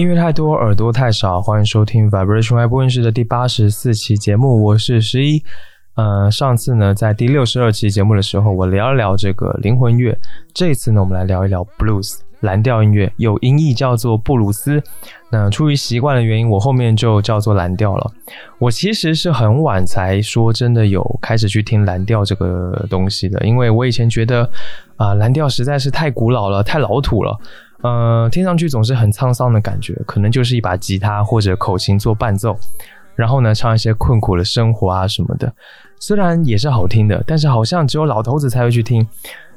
[0.00, 5.44] 音乐太多，耳朵太少，欢迎收听 Vibration 外播音室的第八十四期节目，我是十一。
[5.94, 10.18] 呃，上次呢，在第六十二期节目的时候，我聊了聊这个灵魂乐。
[10.54, 14.82] 这次呢，我们来聊一聊 blues 蓝调音乐，有音译叫做布鲁斯。
[15.30, 18.10] 那出于习惯的原因，我后面就叫做蓝调了。
[18.58, 24.50] 我其实是很晚才说真的有开始去听蓝调这个东西的，因为我以前觉得
[24.96, 27.38] 啊、蓝调实在是太古老了，太老土了。
[27.82, 32.54] 呃，听上去总是很沧桑的感觉，可能就是一把吉他或者口琴做伴奏，
[33.14, 35.50] 然后呢唱一些困苦的生活啊什么的，
[35.98, 39.06] 虽然也是好听的，但是好像只有老头子才会去听，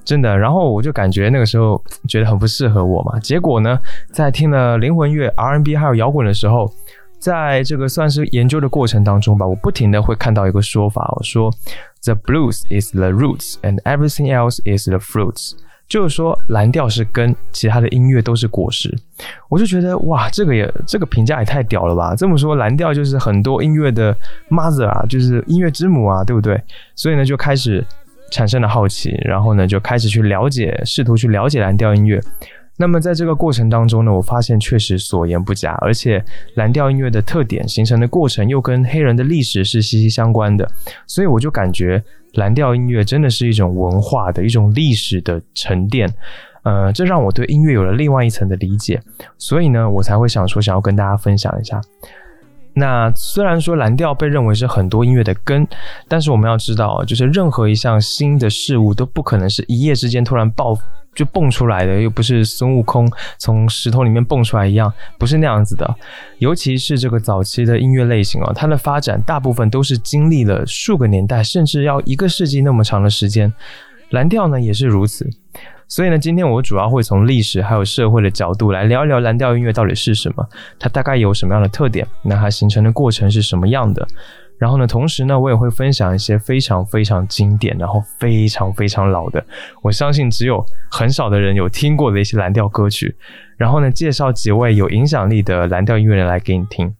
[0.05, 0.37] 真的。
[0.37, 3.77] 然后我就感觉那个时候觉得很不适合我嘛，结果呢，
[4.11, 6.71] 在听了灵魂乐、R&B 还有摇滚的时候，
[7.19, 11.51] 在这个算是研究的过程当中吧，我不停的会看到一个说法，我说
[12.03, 15.53] The blues is the roots and everything else is the fruits。
[15.87, 18.91] 就是说，蓝调是根，其他的音乐都是果实。
[19.49, 22.15] 我就觉得，哇，这个也这个评价也太屌了吧！
[22.15, 24.15] 这么说，蓝调就是很多音乐的
[24.49, 26.59] mother 啊，就是音乐之母啊，对不对？
[26.95, 27.85] 所以呢，就开始
[28.31, 32.19] 产生了好奇，然后呢，就开始去了解，试图去了解蓝调音乐。
[32.75, 36.23] 那么在这个过程当中呢，我发现确实所言不假，而且
[36.55, 40.69] 蓝调音乐的特点形成的过程又跟黑人的历史是息息相关的，
[41.05, 42.03] 所以我就感觉
[42.33, 46.11] 蓝调音乐真的是一种文化的一种历史的沉淀，
[46.63, 48.99] 呃，这让我对音乐有了另外一层的理解，
[49.37, 51.79] 所以呢，我才会想说想要跟大家分享一下。
[52.73, 55.67] 那虽然说蓝调被认为是很多音乐的根，
[56.07, 60.75] 但是我们要知道，就是任何一项新的事物都不可能是一夜之间突然爆
[61.15, 65.95] 就蹦出来的，又不是孙悟空从石头里面蹦出来一样，不是那样子的。
[66.39, 73.51] 尤其是这个早期的音乐类型哦，它的发展大部分都是经历了数个年代，甚至要一个世纪那么长的时间。
[74.09, 75.29] 蓝调呢也是如此。
[75.87, 80.47] 所以呢，今天我主要会从历史还有社会的角度来聊一聊蓝调音乐到底是什么，
[80.79, 84.07] 它大概有什么样的特点，那它形成的过程是什么样的。
[84.63, 89.45] 然后呢，同时呢，我也会分享一些非常非常经典，然后非常非常老的，
[89.81, 93.13] 我相信只有很少的人有听过的一些蓝调歌曲。
[93.57, 96.95] 然后呢，介绍几位有影响力的蓝调音乐人来给你听。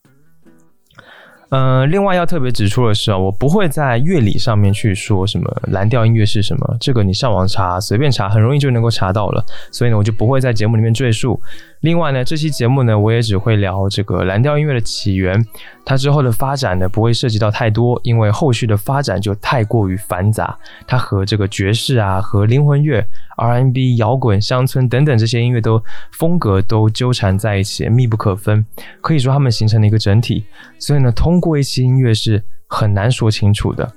[1.51, 9.41] 呃，另外要特别指出的是啊，我不会在乐理上面去说什么蓝调音乐是什么，这个你上网查，随便查，很容易就能够查到了。
[9.71, 11.39] 所以呢，我就不会在节目里面赘述。
[11.83, 15.45] 另外呢，这期节目呢，我也只会聊这个蓝调音乐的起源，
[15.83, 20.57] 它之后的发展呢，不会涉及到太多，因为后续的发展就太过于繁杂，
[20.87, 23.05] 它和这个爵士啊，和灵魂乐、
[23.35, 25.83] R&B、摇滚、乡村等等这些音乐都
[26.13, 28.65] 风格都纠缠在一起，密不可分，
[29.01, 30.45] 可以说它们形成了一个整体。
[30.79, 33.91] 所以呢，通过一期音乐是很难说清楚的。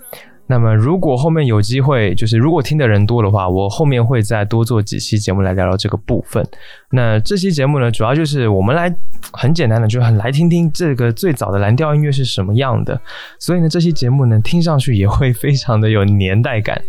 [0.49, 6.47] 那么，如果后面有机会，就是如果听的人多的话，我后面会再多做几期节目来聊聊这个部分。
[6.91, 8.95] 那这期节目呢，主要就是我们来
[9.33, 13.01] 很简单的，就很来听听这个最早的蓝调音乐是什么样的。
[13.41, 16.81] 所以呢，这期节目呢，听上去也会非常的有年代感。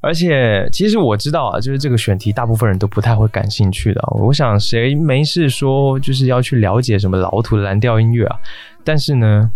[0.00, 4.02] 而且，其实我知道啊，就是这个选题，大部分人都不太会感兴趣的。
[4.12, 8.36] 我想，谁没事说就是要去了解什么老土的蓝调音乐啊？
[8.82, 9.50] 但是呢。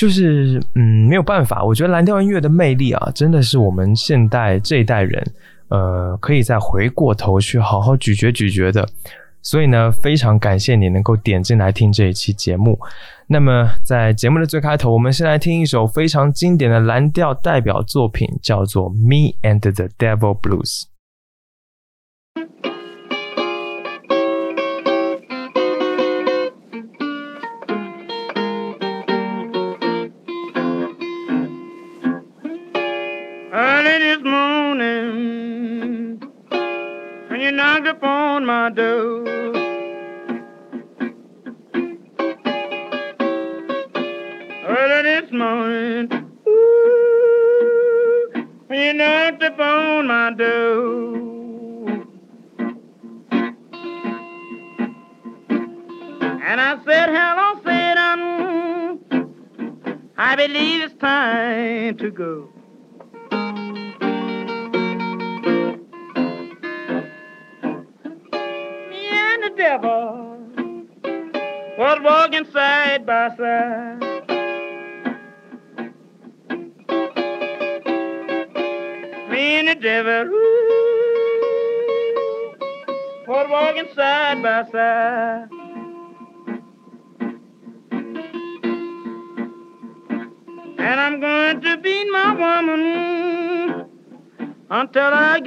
[0.00, 5.22] 就是嗯，没有办法，我觉得蓝调音乐的魅力啊，真的是我们现代这一代人，
[5.68, 8.88] 呃，可以再回过头去好好咀嚼咀嚼的。
[9.42, 12.80] 所以呢，非常感谢你能够点进来听这一期节目。
[13.26, 20.84] 那么，在节目的最开头，我们先来听一首非常经典的蓝调代表作品，叫做《Me and the Devil Blues》。
[61.98, 62.49] To go.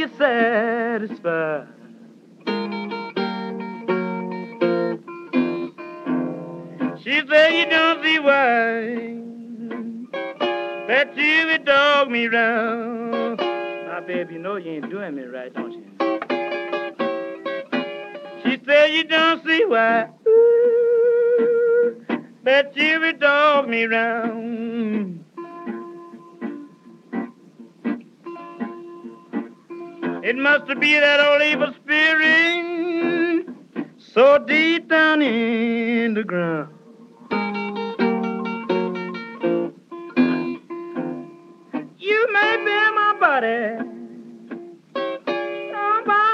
[0.07, 0.52] quiser.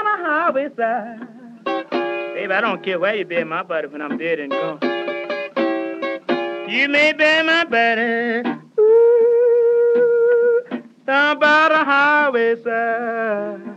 [0.06, 1.20] The highway side.
[2.34, 4.80] Baby, I don't care where you bury my body when I'm dead and gone.
[6.68, 8.42] You may bury my body
[11.06, 13.76] down by the highway side.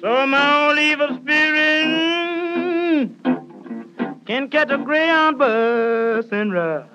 [0.00, 3.10] So my old evil spirit
[4.26, 6.85] can catch a Greyhound bus and ride.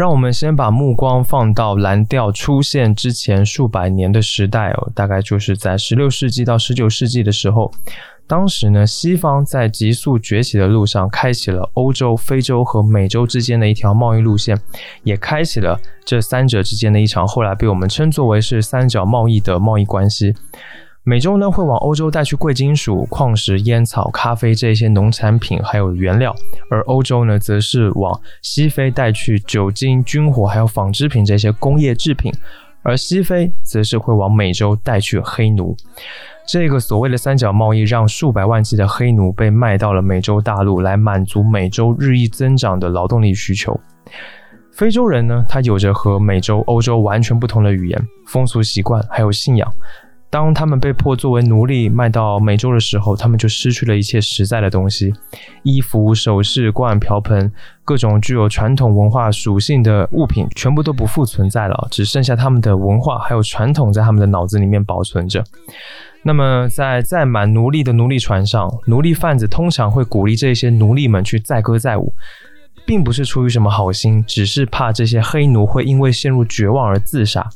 [0.00, 7.70] 让我们先把目光放到蓝调出现之前数百年的时代哦，大概就是在十六世纪到十九世纪的时候。
[8.26, 14.58] 当时呢，西方在急速崛起的路上，开启了欧洲、非洲和美洲之间的一条贸易路线，
[15.02, 20.34] 也开启了这三者之间的一场后来被我们称作为是三角贸易的贸易关系。
[21.10, 26.32] 美洲呢会往欧洲带去贵金属、矿石、烟草、咖啡这些农产品还有原料，
[26.70, 32.32] 而欧洲呢则是往西非带去酒精、军火还有纺织品这些工业制品，
[32.84, 35.76] 而西非则是会往美洲带去黑奴。
[36.46, 43.76] 这个所谓的三角贸易，让数百万计的黑奴被卖到了美洲大陆，来满足美洲日益增长的劳动力需求。
[44.70, 49.68] 非洲人呢，他有着和美洲、欧洲完全不同的语言、风俗习惯，还有信仰。
[50.30, 55.12] 当他们被迫作为奴隶卖到美洲的时候，他们就失去了一切实在的东西：
[55.64, 57.50] 衣服、首饰、锅碗瓢盆，
[57.84, 65.44] 各种具有传统文化属性的物品，全部都不复存在了，只剩下他们的文化还有传统在他们的脑子里面保存着。
[66.22, 72.14] 那么，在载满奴隶的奴隶船上，奴隶贩子通常会鼓励这些奴隶们去载歌载舞。
[72.90, 77.48] 并不是出于什么好心，只是怕这些黑奴会因为陷入绝望而自杀。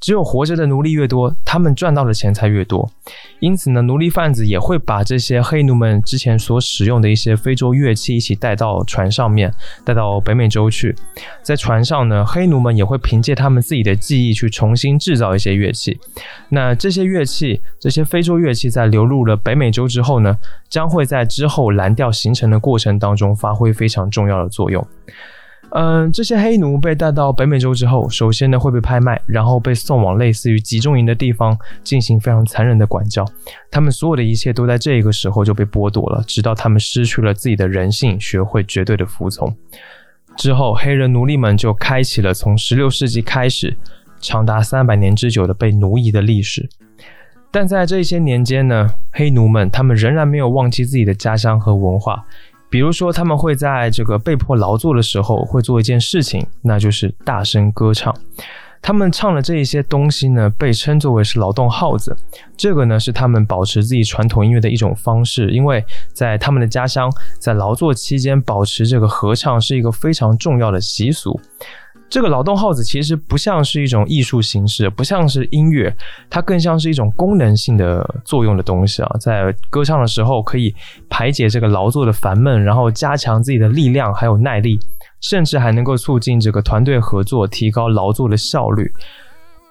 [0.00, 2.90] 只有活着的奴隶越多，他们赚到的钱才越多。
[3.38, 9.54] 因此呢，奴隶贩子也会把这些黑奴们之前所使用的一些非洲乐器一起带到船上面，
[9.84, 10.92] 带到北美洲去。
[11.40, 15.96] 在船上呢，黑奴们也会凭借他们自己的技艺去重新制造一些乐器。
[16.48, 20.36] 那这些乐器，这些非洲乐器在流入了北美洲之后呢，
[20.68, 24.79] 将会在之后蓝调形成的过程当中发挥非常重要的作用。
[25.72, 33.24] 嗯，这些黑奴被带到北美洲之后，首先呢会被拍卖，然后被送往类似于集中营的地方进行非常残忍的管教。
[33.70, 39.56] 他们所有的一切都在这个时候就被剥夺了，直到他们失去了自己的人性，学会绝对的服从。
[40.36, 43.76] 之后，黑人奴隶们就开启了从16世纪开始
[44.20, 46.68] 长达300年之久的被奴役的历史。
[47.52, 52.24] 但在这些年间呢，黑奴们他们仍然没有忘记自己的家乡和文化。
[52.70, 58.14] 比如说，他们会在这个被迫劳作的时候，会做一件事情，那就是大声歌唱。
[58.82, 62.16] 他们唱的这一些东西呢，被称作为是劳动号子。
[62.56, 65.84] 这个呢，是他们保持自己传统音乐的一种方式，因为
[66.14, 71.38] 在他们的家乡，在劳作期间保持这个合唱是一个非常重要的习俗。
[72.10, 75.96] 这个劳动号子其实不像是一种艺术形式，不像是音乐，
[76.28, 79.16] 它更像是一种功能性的作用的东西啊。
[79.20, 80.74] 在歌唱的时候，可以
[81.08, 84.76] 排解这个劳作的烦闷，然后加强自己的力量还有耐力，
[85.20, 88.92] 甚至还能够促进这个团队合作，提高劳作的效率。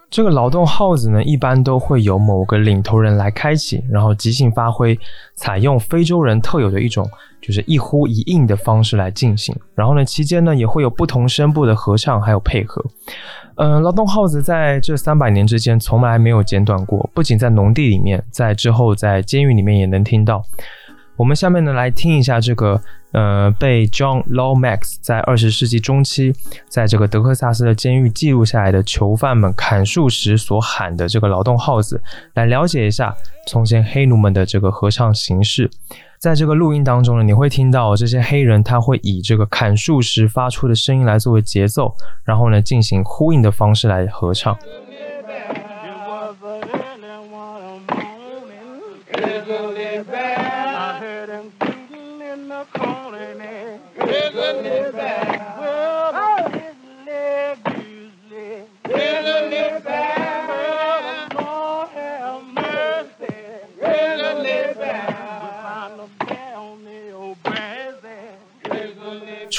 [0.10, 4.98] 这个劳动号子呢，一般都会由某个领头人来开启，然后即兴发挥，
[5.36, 7.08] 采用非洲人特有的一种
[7.50, 9.56] 就是一呼一应的方式来进行。
[9.74, 12.80] 然后呢，期间呢也会有不同声部的合唱还有配合。
[13.56, 20.44] 嗯，劳动号子在这三百年之间从来没有间断过，不仅在农地里面，在之后在监狱里面也能听到。
[21.18, 22.80] 我们下面呢来听一下这个，
[23.14, 26.32] 呃，被 John Lomax 在二十世纪中期
[26.68, 32.00] 在这个德克萨斯的监狱记录下来的囚犯们砍树时所喊的这个劳动号子，
[32.36, 33.14] 来了解一下
[33.48, 35.70] 从前黑奴们的这个合唱形式。
[36.20, 41.96] 在这个录音当中呢，你会听到这些黑人他会以这个砍树时发出的声音来作为节奏，
[42.26, 44.58] 然后呢进行呼应的方式来合唱。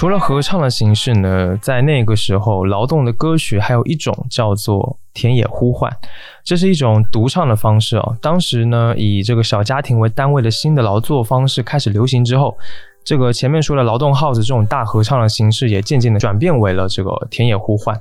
[0.00, 5.94] 除了合唱的形式呢，在那个时候，劳动的歌曲还有一种叫做田野呼唤，
[6.42, 8.16] 这是一种独唱的方式哦。
[8.22, 12.56] 当时呢，以这个小家庭为单位的新的劳作方式开始流行之后，
[13.04, 17.94] 这个前面说的劳动号子这种大合唱的形式也渐渐的转变为了这个田野呼唤。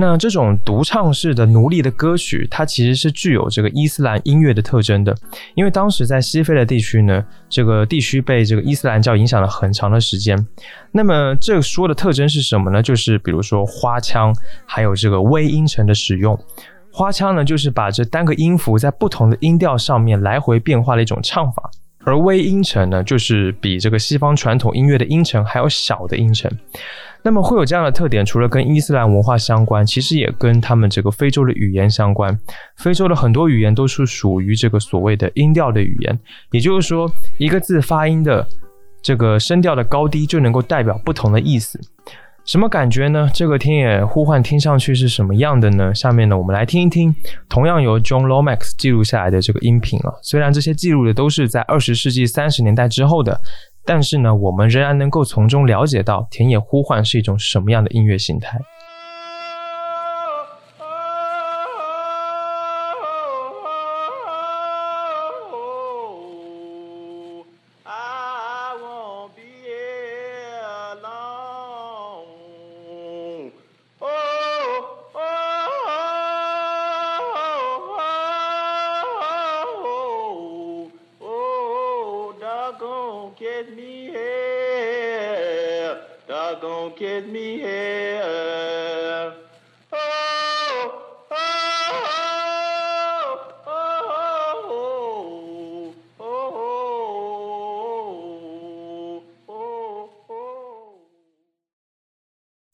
[0.00, 5.12] 那这种独唱式的奴隶的歌曲，它其实是具有这个伊斯兰音乐的特征的，
[5.56, 10.38] 因为当时在西非的地区呢，这个地区被这个伊斯兰教影响了很长的时间。
[10.92, 12.80] 那么这说的特征是什么呢？
[12.80, 14.32] 就是比如说花腔，
[14.64, 16.38] 还有这个微音程的使用。
[16.92, 21.68] 花腔呢，就是把这单个音符在不同的音调上面来回变化的一种唱法，
[22.04, 26.48] 而微音程呢，就是比这个西方传统音乐的音程还要小的音程。
[27.22, 32.38] 那么会有这样的特点，除了跟伊斯兰文化相关，其实也跟他们这个非洲的语言相关。
[32.76, 36.18] 非洲的很多语言都是属于这个所谓的音调的语言，
[36.52, 38.46] 也就是说，一个字发音的
[39.02, 41.78] 这个声调的高低就能够代表不同的意思。
[42.44, 43.28] 什么感觉呢？
[43.34, 45.94] 这个天野呼唤听上去是什么样的呢？
[45.94, 47.14] 下面呢，我们来听一听，
[47.46, 50.14] 同样由 John Lomax 记录下来的这个音频啊。
[50.22, 53.38] 虽然这些记录的都是在二十世纪三十年代之后的。
[53.90, 58.58] 但是呢，我们仍然能够从中了解到田野呼唤是一种什么样的音乐形态。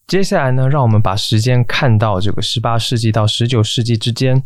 [0.06, 4.40] 接下来呢，让我们把时间看到这个十八世纪到十九世纪之间。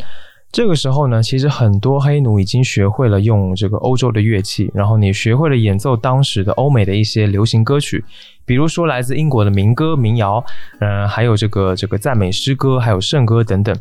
[0.50, 8.02] 这个时候呢，其实很多黑奴已经学会了用这个欧洲的乐器，然后你学会了演奏当时的欧美的一些流行歌曲，
[8.46, 10.42] 比如说来自英国的民歌、民谣，
[10.80, 13.76] 嗯，还有这个这个赞美诗歌，还有圣歌等等。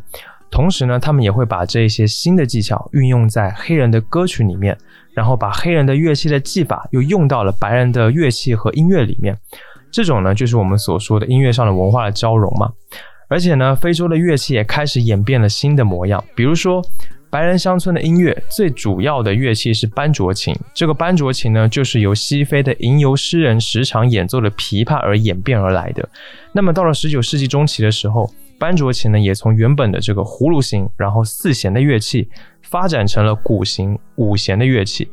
[0.50, 4.76] 同时呢，他们也会把这些新的技巧运用在黑人的歌曲里面，
[5.14, 9.34] 然后把黑人的乐器的技法又用到了白人的乐器和音乐里面。
[9.90, 12.72] 这种呢，就是我们所说的音乐上的文化的交融嘛。
[13.28, 16.22] 而且呢，非洲的乐器也开始演变了新的模样。
[16.34, 16.82] 比如说，
[17.28, 20.56] 白人乡村的音乐最主要的乐器是班卓琴。
[20.72, 26.08] 这个班卓琴呢，就是由西非的吟游诗人时常演奏的琵琶而演变而来的。
[26.52, 32.30] 那么到了十九世纪中期的时候，班卓琴呢，也从原本的这个葫芦形，然后四弦的乐器，
[32.62, 35.06] 发展成了鼓形、五弦的乐器。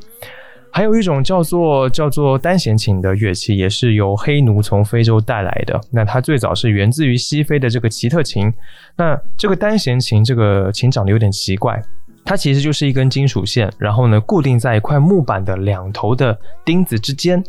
[0.75, 5.79] 还有一种叫做叫做单弦琴的乐器，也是由黑奴从非洲带来的。
[5.89, 8.51] 那它最早是源自于西非的这个奇特琴。
[8.97, 11.81] 那这个单弦琴，这个琴长得有点奇怪，
[12.25, 17.41] 它其实就是一根金属线，然后呢固定在一块木板的两头的钉子之间。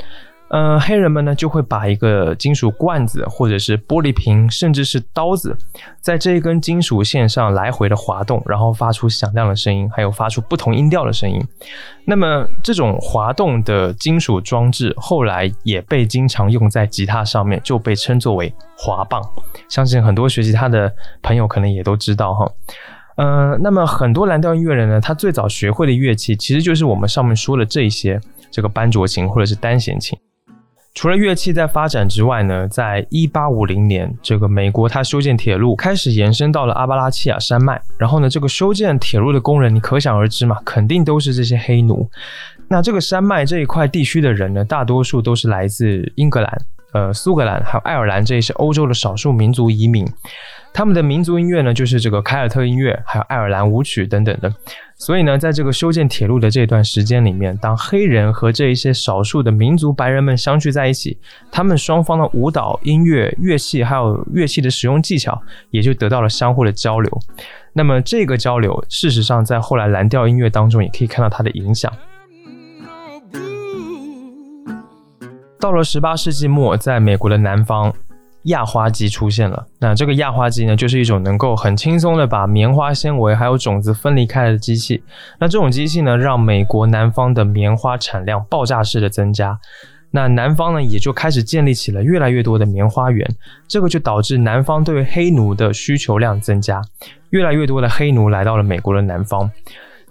[0.48, 5.56] 呃，黑人们呢就会把一个金属罐子或者是玻璃瓶，甚至是刀子，
[6.00, 11.44] 在这一根金属线上来回的滑动，然后发出响亮的声音，还有发出不同音调的声音。
[12.04, 19.20] 那么这种滑动的金属装置后来也被经常用在吉他上面，就被称作为滑棒。
[19.68, 22.48] 相信很多学吉他的朋友可能也都知道哈。
[23.16, 28.20] 呃，那么很多蓝调音乐人呢，他最早学会的乐器其实就是我们上面说的这些，
[28.52, 30.16] 这个班卓琴或者是单弦琴。
[30.96, 37.78] 除了乐器在发展之外呢，在一八五零年，这个美国它修建铁路开始延伸到了阿巴拉契亚山脉。
[37.98, 42.08] 然后呢，这个修建铁路的工人，你可想而知嘛，肯定都是这些黑奴。
[42.68, 46.58] 那这个山脉这一块地区的人呢，大多数都是来自英格兰、
[46.94, 50.02] 呃苏格兰还有爱尔兰这些欧洲的少数民族移民。
[50.76, 54.54] 他们的民族音乐呢，就是这个凯尔特音乐，还有爱尔兰舞曲等等的。
[54.95, 61.18] 所以呢，在这个修建铁路的这段时间里面，当黑人和这一些少数的民族白人们相聚在一起，
[61.50, 65.40] 他们双方的舞蹈、音乐、乐器，还有乐器的使用技巧，
[65.71, 67.18] 也就得到了相互的交流。
[67.73, 71.90] 那么这个交流，事实上在后来蓝调音乐当中也可以看到它的影响。
[75.59, 77.95] 到了十八世纪末，在美国的南方。
[78.46, 79.66] 轧花机出现了。
[79.80, 85.02] 那这个轧花机呢，就是一种能够很轻松的把棉花纤维还有种子分离开来的机器。
[85.38, 89.58] 那这种机器呢，让美国南方的棉花产量爆炸式的增加。
[90.12, 93.28] 那南方呢，也就开始建立起了越来越多的棉花园。
[93.68, 96.80] 这个就导致南方对黑奴的需求量增加，
[97.30, 99.50] 越来越多的黑奴来到了美国的南方。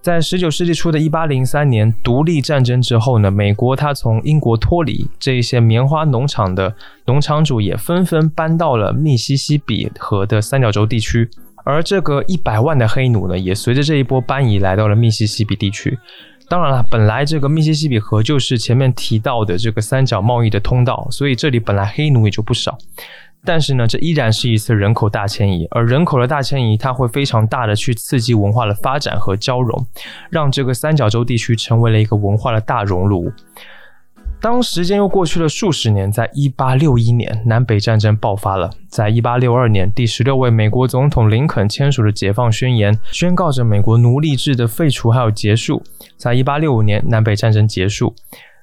[0.06, 6.76] 在十九世纪初的一八零三年独立战争之后呢，美国它从英国脱离，这一些棉花农场的
[7.08, 11.28] 农场主也纷纷搬到了密西西比河的三角洲地区，
[11.64, 15.98] 而这个一百万的黑奴呢，也随着这一波搬移来到了密西西比地区。
[16.48, 22.78] 当然了，本来这个密西西比河就是前面提到的这个三角贸易的通道，所以这里本来黑奴也就不少。
[23.46, 29.86] 但是呢，这依然是一次人口大迁移，而人口的大迁移，它会非常大的去刺激文化的发展和交融，
[30.30, 33.32] 让这个三角洲地区成为了一个文化的大熔炉。
[34.42, 38.70] 当时间又过去了数十年，在一八六一年，南北战争爆发了。
[38.90, 45.82] 在一八六二年，第十六位美国总统林肯签署了解放宣言，宣告着美国奴隶制的废除还有结束。
[46.18, 48.14] 在一八六五年，南北战争结束。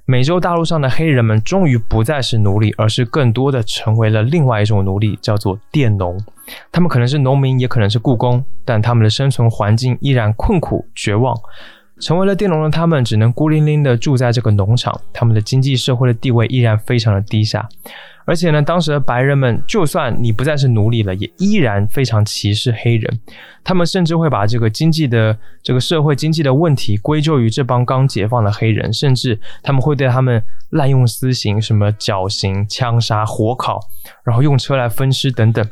[0.04, 6.18] 美洲大陆上的黑人们终于不再是奴隶，而是更多的成为了另外一种奴隶，叫做佃农。
[6.72, 11.36] 他们可能是农民，也可能是雇工，但他们的生存环境依然困苦绝望。
[12.00, 17.68] 成为了佃农的他们，只能孤零零地住在这个农场，他们的经济社会的地位依然非常的低下。
[18.24, 23.20] 而且呢，当时的白人们，就算你不再是奴隶了，也依然非常歧视黑人。
[23.64, 33.80] 他们甚至会把这个经济的这个社会经济的问题归咎于这帮刚解放的黑人，甚至他们会对他们滥用私刑，什么绞刑、枪杀、火烤，
[34.24, 35.64] 然后用车来分尸等等。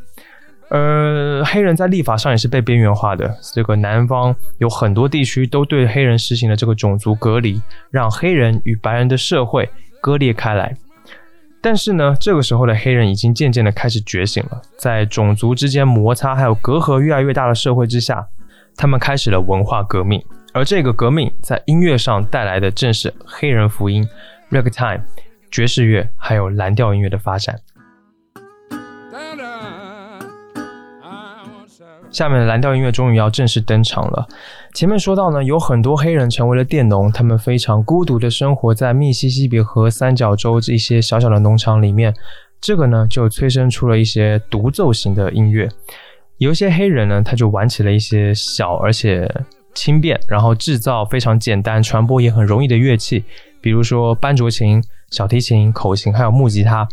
[0.73, 3.37] 而黑人在立法上也是被边缘化的。
[3.53, 7.61] 这个南方有很多地区都对黑人实行了这个种族隔离，
[7.91, 9.69] 让黑人与白人的社会
[10.01, 10.77] 割裂开来。
[11.63, 18.27] 但是呢，这个时候的黑人已经渐渐的开始觉醒了，在种族之间摩擦还有隔阂越来越大的社会之下，
[18.77, 20.23] 他们开始了文化革命。
[20.53, 24.05] 而这个革命在音乐上带来的正是黑人福音、
[24.51, 25.03] ragtime、
[25.51, 27.55] 爵士乐还有蓝调音乐的发展。
[32.11, 34.27] 下面的蓝调音乐终于要正式登场了。
[34.75, 42.15] 前面说到呢，有很多黑人成为了佃农，他们非常孤独的生活在密西西比河三角洲这些小小的农场里面。
[42.61, 45.69] 这个呢，就催生出了一些独奏型的音乐。
[46.39, 49.27] 有一些黑人呢，他就玩起了一些小而且
[49.75, 53.25] 轻便，然后制造非常简单、传播也很容易的乐器，
[53.61, 56.87] 比如说班卓琴、小提琴、口琴，还有木吉他。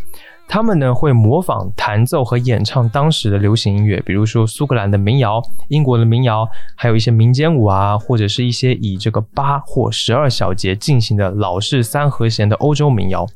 [0.47, 13.27] 他们呢会模仿弹奏和演唱当时的流行音乐，比如说苏格兰的民谣、英国的民谣，还有一些民间舞啊，或者是一些以这个八或十二小节进行的老式三和弦的欧洲民谣。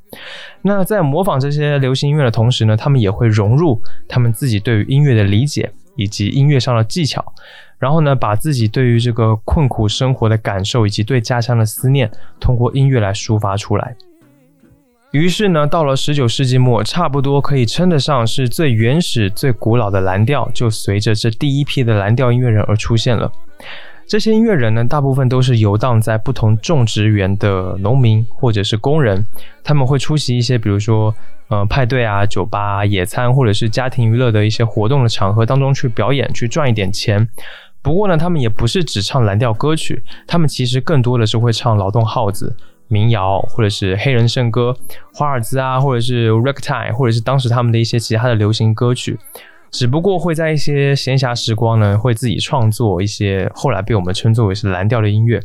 [0.62, 7.24] 那在模仿这些流行音乐的同时呢，他们也会融入他们自己对于音乐的理解以及音乐上的技巧，
[7.78, 13.96] 然后呢，把自己对于这个困苦生活的感受以及对家乡的思念，通过音乐来抒发出来。
[15.12, 23.30] 于是呢，到了十九世纪末，差不多可以称得上是最原始、最古老的蓝调，就随着这第一批的蓝调音乐人而出现了。
[24.08, 29.26] 这些音乐人呢，大部分都是游荡在不同种植园的农民或者是工人，
[29.66, 31.14] 他们会出席一些，比如说
[31.50, 37.28] 呃派对啊、酒吧、野餐或者是家庭娱乐的一些活动的场合当中去表演，去赚一点钱。
[37.82, 42.56] 不过呢，他们也不是只唱蓝调歌曲，他们其实更多的是会唱劳动号子。
[42.92, 44.76] 民谣，或者是黑人圣歌、
[45.14, 49.18] 华尔兹啊，或者是 ragtime，或者是当时他们的一些其他的流行歌曲。
[49.72, 55.42] 只不过会在一些闲暇时光呢，会自己创作一些后来被我们称作为是蓝调的音乐。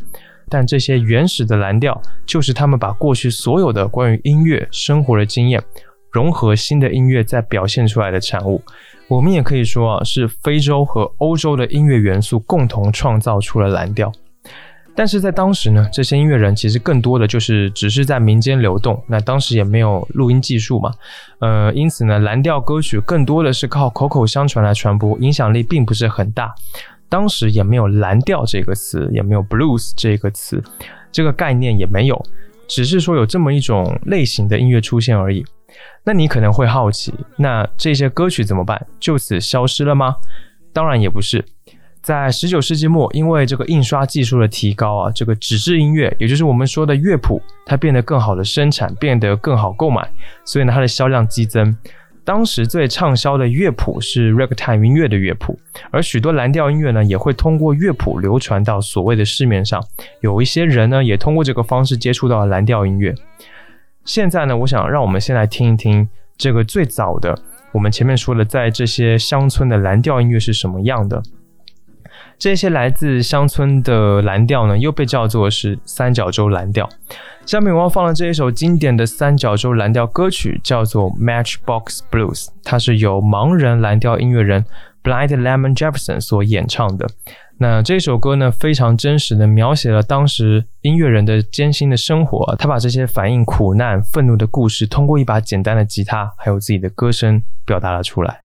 [0.48, 5.62] 但这些原始的蓝调，就是他们把过去所有的关于音乐生活的经验，
[6.10, 8.60] 融合新的音乐再表现出来的产物。
[9.08, 14.12] 我们也可以说啊，是非洲和欧洲的音乐元素共同创造出了蓝调。
[14.96, 19.00] 但是在当时呢，这些音乐人其实更多的就是只是在民间流动。
[19.06, 20.90] 那当时也没有录音技术嘛，
[21.40, 26.54] 呃，因此呢，蓝调歌曲更多的是靠口口相传来传播，影响力并不是很大。
[27.08, 30.60] 当时也没有蓝调这个词，也没有 blues 这个词，
[31.12, 32.20] 这个概念也没有，
[32.66, 35.44] 只是说有这么一种类型的音乐出现而已。
[36.02, 38.84] 那你可能会好奇，那这些歌曲怎么办？
[38.98, 40.16] 就此消失了吗？
[40.72, 41.44] 当然也不是。
[42.06, 50.08] 在十九世纪末，因为这个印刷技术的提高啊，这个纸质音乐，也就是我们说的乐谱，它变得更好的生产，变得更好购买，
[50.44, 51.76] 所以呢，它的销量激增。
[52.22, 55.58] 当时最畅销的乐谱是 ragtime 音乐的乐谱，
[55.90, 59.84] 而许多蓝调音乐呢，也会通过乐谱流传到所谓的市面上。
[60.20, 63.12] 有一些人呢，也通过这个方式接触到了蓝调音乐。
[64.04, 67.36] 现在呢，我想让我们先来听一听这个最早的，
[67.72, 71.20] 我们前面说的，在这些乡村的蓝调音乐是什么样的。
[72.38, 76.88] 这些来自乡村的蓝调呢，又被叫做是三角洲蓝调。
[77.46, 84.64] 下面我要放的这一首经典的三角洲蓝调歌曲，叫做《Matchbox Blues》，它是由盲人蓝调音乐人
[85.02, 87.08] Blind Lemon Jefferson 所演唱的。
[87.58, 92.54] 那这首歌呢，非常真实的描写了当时音乐人的艰辛的生活。
[92.56, 98.45] 他把这些反映苦难、愤怒的故事，通过一把简单的吉他，还有自己的歌声，表达了出来。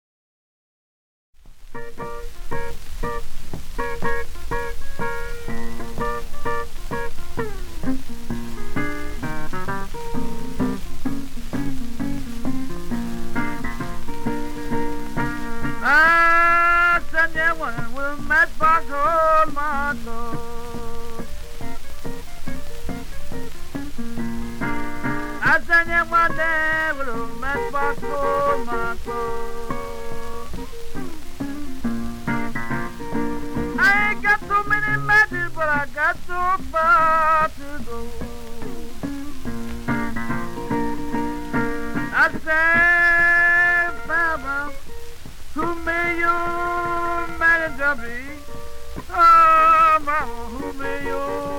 [18.35, 20.19] met পাগল মাতো
[25.53, 26.51] Azanye mwade
[26.97, 28.19] vlo met pago
[28.65, 29.19] mato
[33.85, 37.99] Aye gato mini medi bora gato patu do
[42.23, 44.57] Azanye baba
[45.53, 46.37] Tumeyo
[47.39, 47.95] manager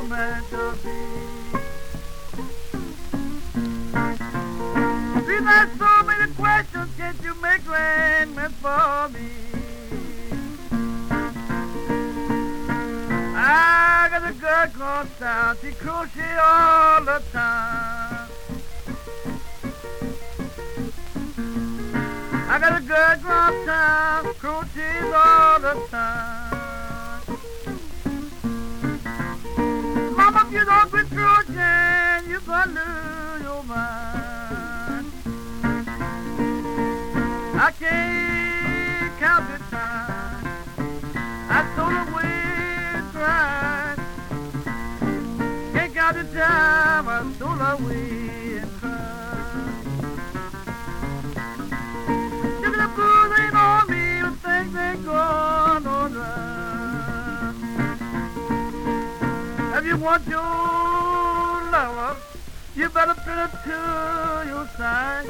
[0.08, 1.26] manager be?
[5.78, 9.30] So many questions, can't you make arrangements for me?
[13.36, 15.08] I got a girl called
[16.40, 18.28] all the time.
[22.48, 22.84] I got a
[23.66, 26.35] South, crochets all the time.
[30.56, 32.40] You don't quit crocheting, you're
[33.42, 35.12] your mind.
[37.58, 40.46] I can't count the time.
[41.50, 42.28] I told her we
[43.12, 43.98] tried.
[45.74, 47.06] Can't count the time.
[47.06, 48.35] I told we
[59.96, 60.42] you want your
[61.72, 62.16] lover,
[62.74, 65.26] you better put it to your side.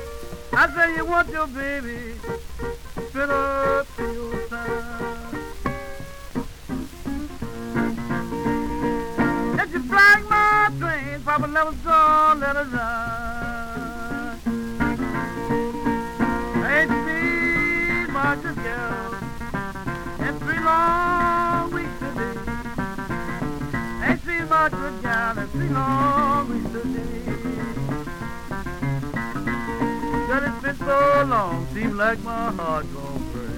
[0.52, 2.14] I say you want your baby,
[3.12, 5.34] put up to your side.
[9.60, 14.38] If you flag my train, Papa never gonna let it ride.
[16.72, 19.14] Ain't seen much of girl
[20.28, 21.15] in three long
[25.72, 26.16] long
[30.46, 33.50] it's been so long, seems like my heart gon' break.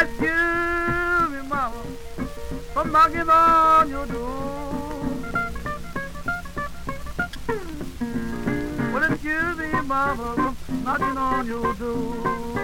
[0.00, 1.82] Excuse me, mama,
[2.72, 4.98] for knocking on your door.
[8.92, 12.57] Well, excuse me, mama, for knocking on your door.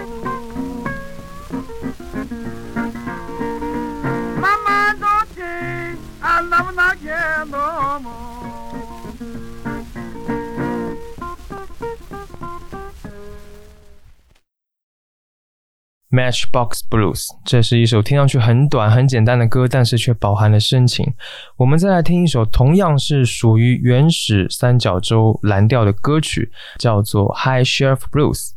[16.11, 21.13] Matchbox Blues，这是一首听上去很短很简单的歌，但是却饱含了深情。
[21.57, 28.51] 我们再来听一首同样是属于原始三角洲蓝调的歌曲，叫做 High Shelf Blues。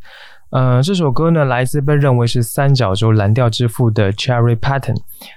[0.50, 4.96] 嗯，这首歌呢，来自被认为是三角洲蓝调之父的 Cherry Patton。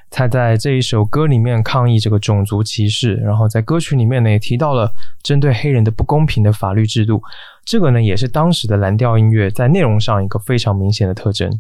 [0.10, 4.90] 他在这一首歌里面抗议这个种族歧视，然后在歌曲里面呢，也提到了
[5.22, 7.22] 针对黑人的不公平的法律制度。
[7.66, 11.52] 这个呢，也是当时的蓝调音乐在内容上一个非常明显的特征。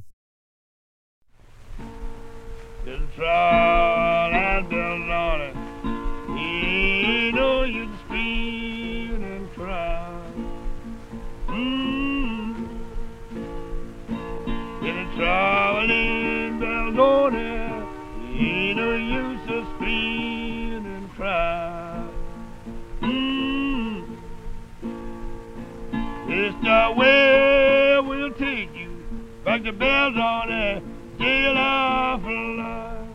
[26.92, 29.06] The way we'll take you
[29.46, 30.84] back to bells on it.
[31.18, 33.08] Jail of life.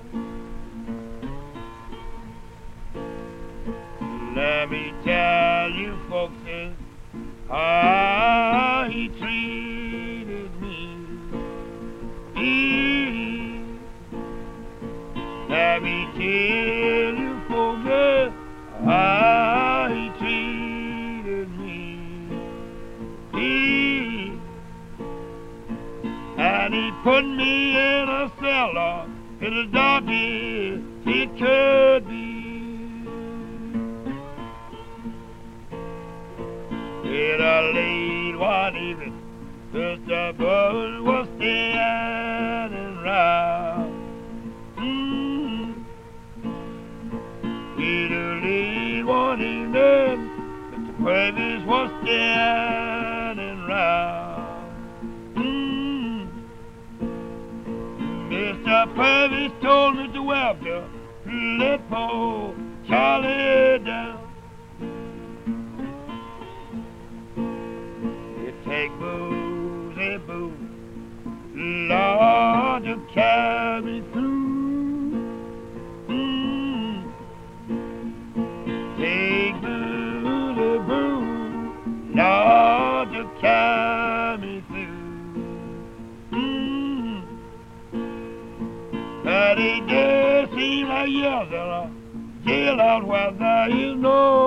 [4.35, 6.73] Let me tell you, folks, is
[7.51, 10.97] how he treated me.
[12.35, 13.61] He,
[15.51, 18.33] let me tell you, folks, is
[18.87, 19.26] how
[26.67, 29.07] and he put me in a cellar
[29.41, 33.07] in the darkest it could be.
[37.05, 39.15] In a late one evening,
[39.73, 40.37] Mr.
[40.37, 43.95] Buzz was standing round.
[44.77, 45.85] Mm.
[47.79, 50.19] In a late one evening,
[50.73, 51.05] Mr.
[51.05, 54.26] Purvis was standing round.
[58.67, 58.95] Mr.
[58.97, 60.25] Purvis told Mr.
[60.27, 60.89] Webster,
[61.61, 62.53] let poor
[62.89, 64.19] Charlie down.
[68.45, 70.53] It take booze and booze,
[71.55, 74.03] Lord, to carry
[92.81, 94.46] out where there is no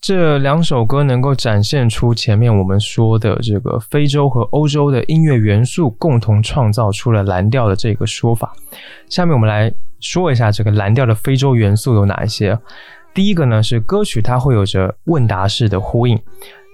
[0.00, 8.50] 这两首歌能够展现出前面我们说的这个非洲和欧洲的音乐元素共同创造出了蓝调的这个说法。
[9.10, 12.58] 下面我们来说一下这个蓝调的非洲元素有哪一些。
[13.12, 16.18] 第一个呢是歌曲它会有着问答式的呼应，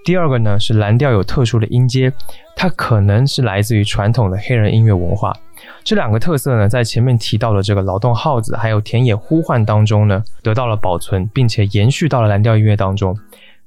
[0.05, 2.09] 第二个呢是蓝调有特殊的音阶，
[2.55, 5.35] 它可能是来自于传统的黑人音乐文化。
[5.83, 13.17] 这两个特色呢，在前面提到的这个劳动号子还有田野呼唤当中呢，得到了保存，并且延续到了蓝调音乐当中。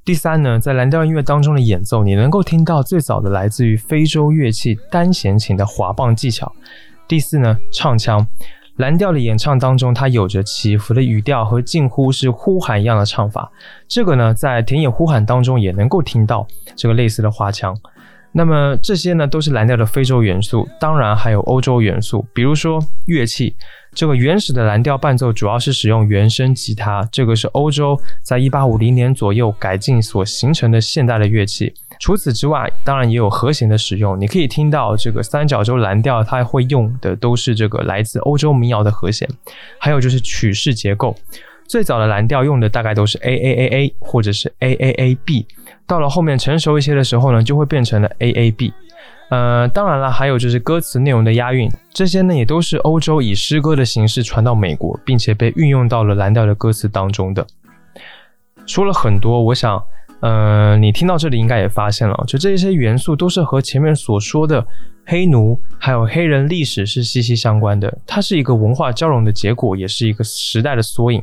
[0.05, 6.51] 第三呢，在蓝调音乐当中的演奏，你能够听到最早的来自于非洲乐器单弦琴的滑棒技巧。
[7.07, 8.27] 第四呢，唱腔，
[8.77, 13.51] 蓝调的演唱当中，它有着起伏的语调和近乎是呼喊一样的唱法。
[13.87, 17.77] 这个呢，在田野呼喊当中也能够听到这个类似的花腔。
[18.33, 23.55] 那么这些呢，都是蓝调的非洲元素，当然还有欧洲元素，比如说乐器。
[23.93, 31.75] 这个原始的蓝调伴奏主要是使用原声吉他，这个是欧洲在一八五零年左右改进所形成的现代的乐器。
[31.99, 39.29] 除此之外，当然也有和弦的使用，你可以听到这个三角洲蓝调它会用的都是这个来自欧洲民谣的和弦，
[39.81, 41.17] 还有就是曲式结构。
[41.67, 45.47] 最早的蓝调用的大概都是 A A A A 或者是 A A A B，
[45.91, 48.73] 到了后面成熟一些的时候呢，就会变成了 A A B。
[49.31, 57.45] 呃，当然了，还有就是歌词内容的押韵，这些呢也都是欧洲以诗歌的形式传到美国，并且被运用到了蓝调的歌词当中的。
[58.67, 59.83] 说了很多，我想，
[60.21, 64.65] 呃，你听到这里应该也发现了，就这些元素都是和前面所说的
[65.07, 71.21] 黑奴还有黑人历史是息息相关的，它是一个文化交融的结果，也是一个时代的缩影。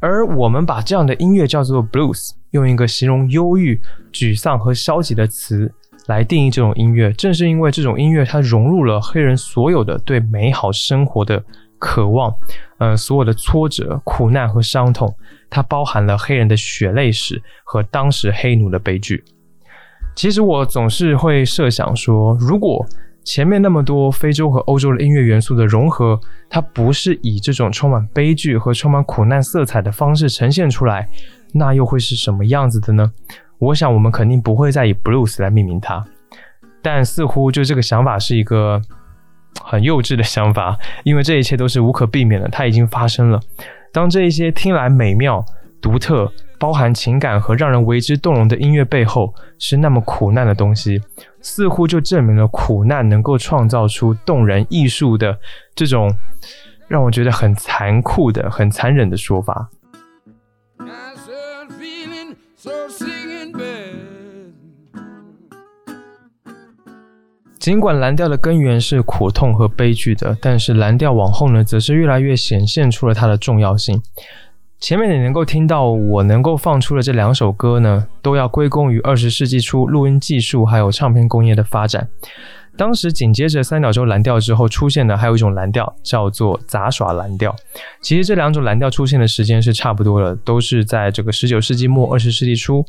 [0.00, 3.80] 而我们把这样的音乐叫做 blues，用一个形容忧郁、
[4.12, 5.72] 沮丧和消极的词。
[6.06, 11.40] 来定义这种音乐，正是因为这种音乐它融入了黑人所有的对美好生活的
[11.78, 12.34] 渴望，
[12.78, 15.14] 呃，所有的挫折、苦难和伤痛，
[15.48, 19.22] 它包含了黑人的血泪史和当时黑奴的悲剧。
[20.16, 22.84] 其实我总是会设想说，如果
[23.22, 31.08] 前面那么多非洲和欧洲的音乐元素的融合，它不是以这种充满悲剧和充满苦难色彩的方式呈现出来，
[31.54, 33.12] 那又会是什么样子的呢？
[33.58, 36.04] 我想，我们肯定不会再以 blues 来命名它，
[36.80, 38.80] 但似乎就这个想法是一个
[39.62, 43.38] 很幼稚的想法，因为这一切都是无可避免的，它已经发生了。
[43.92, 45.44] 当这一些听来美妙、
[45.80, 51.00] 独特、包含情感和让人为之动容的音乐背后是那么苦难的东西，
[51.42, 55.36] 似乎就证明了苦难能够创造出动人艺术的
[55.74, 56.10] 这种
[56.88, 59.68] 让我觉得很残酷的、很残忍的说法。
[67.60, 74.00] 尽管蓝调的根源是苦痛和悲剧的，但是蓝调往后呢，则是越来越显现出了它的重要性。
[74.78, 82.08] 前面你能够听到我能够放出的这两首歌呢，都要归功于二十世纪初录音技术还有唱片工业的发展。
[82.78, 87.54] 当时紧接着三角洲蓝调之后出现的还有一种蓝调，叫做杂耍蓝调。
[88.00, 92.82] 其实这两种蓝调出现的时间是差不多的，都是在这个十九世纪末二十世纪初。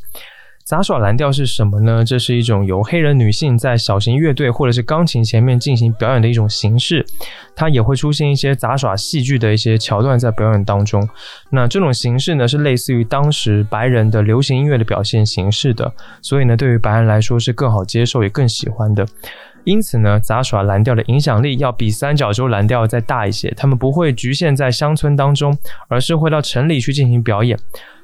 [0.65, 2.03] 杂耍蓝调是什么呢？
[2.05, 7.05] 这是一种由黑人女性在小型乐队或者是钢琴前面进行表演的一种形式，
[7.55, 11.05] 它也会出现一些杂耍戏剧的一些桥段在表演当中。
[11.49, 19.05] 那这种形式呢，是类似于当时白人的流行音乐的表现形式的，所以呢，对于白人来说是更好接受也更喜欢的。
[19.63, 23.51] 因此呢，杂耍蓝调的影响力要比三角洲蓝调再大一些。
[23.57, 25.55] 他们不会局限在乡村当中，
[25.87, 27.59] 而是会到城里去进行表演，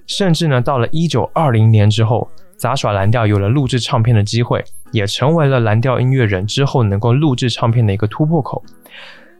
[0.05, 2.29] 甚至呢，到了一九二零年之后。
[2.57, 8.63] 杂耍蓝调有了录制唱片的机会，也成为了蓝调音乐人之后能够录制唱片的一个突破口。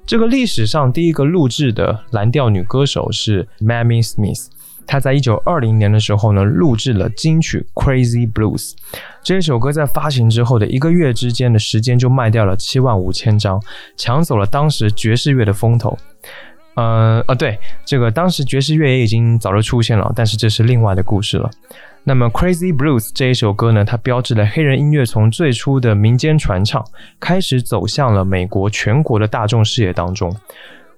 [0.05, 4.45] 这个历史上第一个录制的蓝调女歌手是 Mamie Smith，
[4.85, 8.71] 她在一九二零年的时候呢，录制了金曲《Crazy Blues》
[9.21, 13.61] 这首歌，在发行之后的一个月之间的时间就卖掉了七万五千张，
[13.97, 15.97] 抢走了当时爵士乐的风头。
[16.75, 21.49] 呃，呃，对，这个当时爵士乐也已经早就出现了，但是这是另外的故事了。
[22.07, 26.81] 那么《Crazy Blues》这一首歌呢，它标志了黑人音乐从最初的民间传唱，
[27.19, 30.33] 开始走向了美国全国的大众视野当中。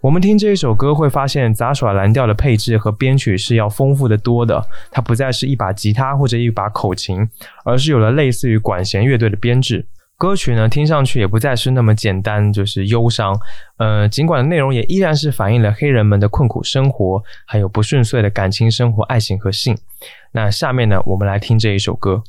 [0.01, 7.27] 我们听这一首歌会发现，杂耍蓝调的配置和编曲是要丰富的多的，它不再是一把吉他或者一把口琴，
[7.65, 9.87] 而是有了类似于管弦乐队的编制。
[10.19, 13.33] 歌曲呢，听上去也不再是那么简单，就是忧伤。
[13.77, 19.77] 呃，尽管内容也依然是反映了黑人们的困苦生活，还有不顺遂的感情生活、爱情和性。
[20.33, 22.21] 那下面呢，我们来听这一首歌。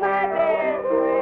[0.00, 1.13] my best friend.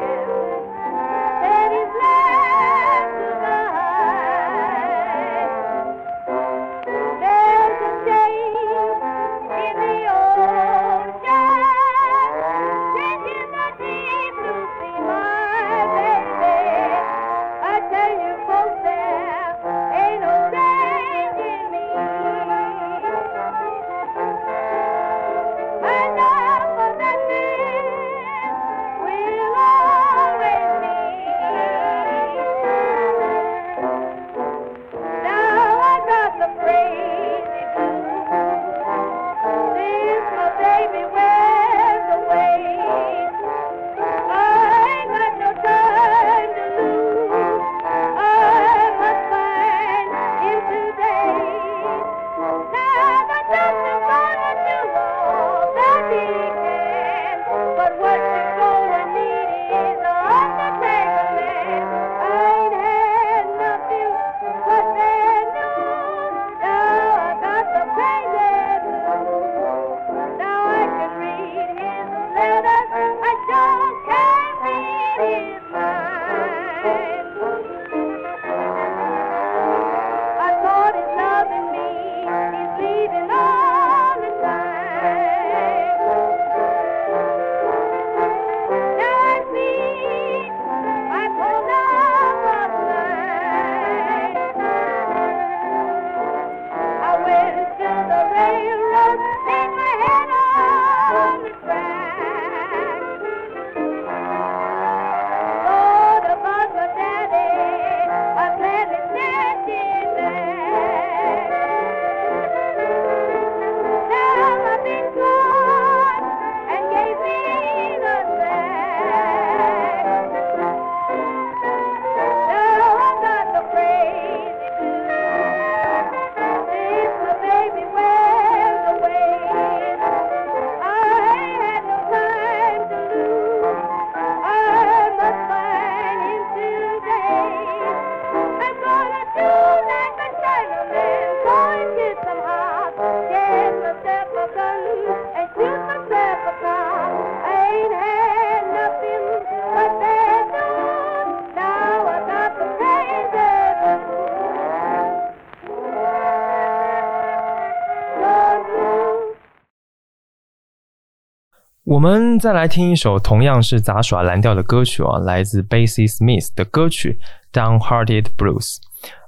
[162.03, 167.17] 我们再来听一首同样是杂耍蓝调的歌曲啊，来自 Basie Smith 的歌曲
[167.57, 168.75] 《Downhearted Blues》。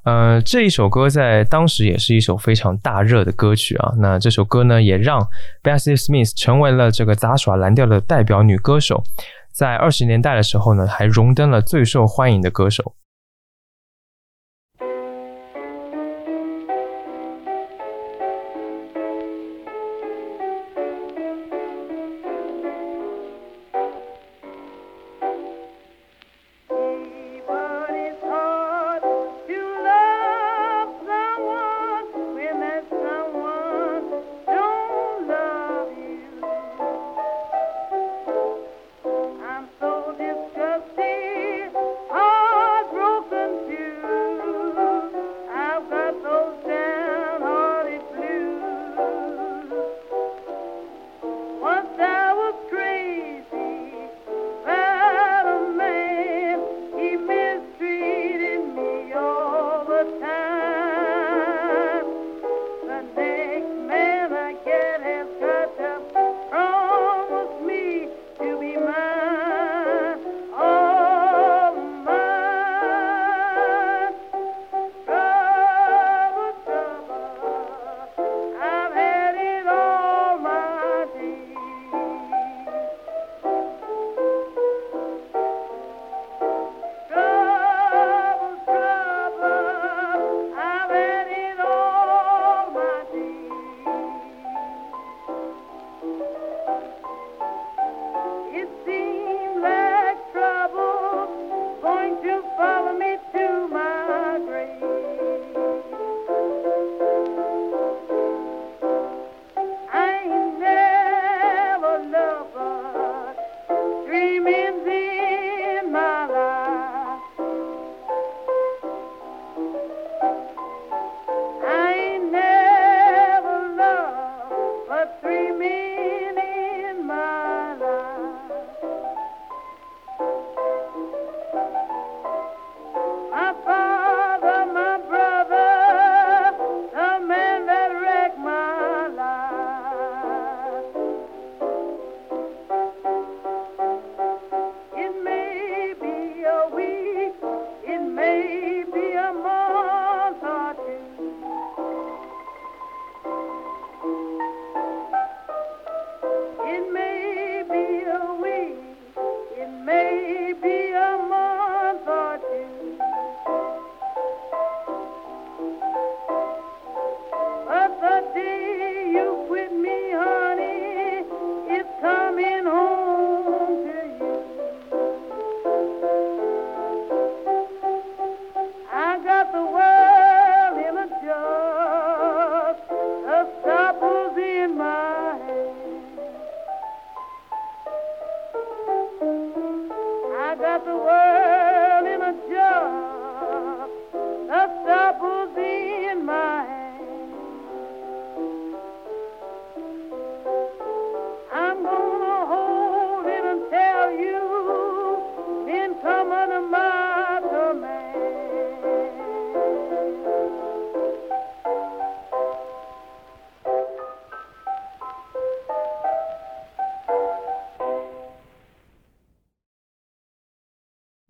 [0.02, 3.92] 呃，这一首歌在当时也是一首非常大热的歌曲啊。
[3.98, 5.24] 那这首歌呢，也让
[5.62, 9.04] Basie Smith 成为了这个杂耍蓝调的代表女歌手。
[9.52, 12.96] 在二十年代的时候呢，还荣登了最受欢迎的歌手。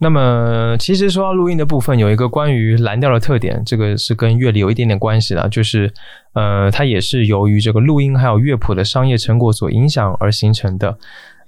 [0.04, 5.90] 那么，其实说到录音的部分，有一个关于蓝调的特点，这个是跟乐理有一点点关系的，就是，
[6.34, 10.98] 呃，它也是由于这个录音还有乐谱的商业成果所影响而形成的。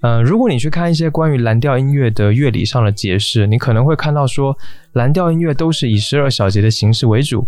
[0.00, 4.57] 呃，如果你去看一些关于蓝调音乐的乐理上的解释，你可能会看到说，
[4.94, 7.46] 蓝调音乐都是以十二小节的形式为主。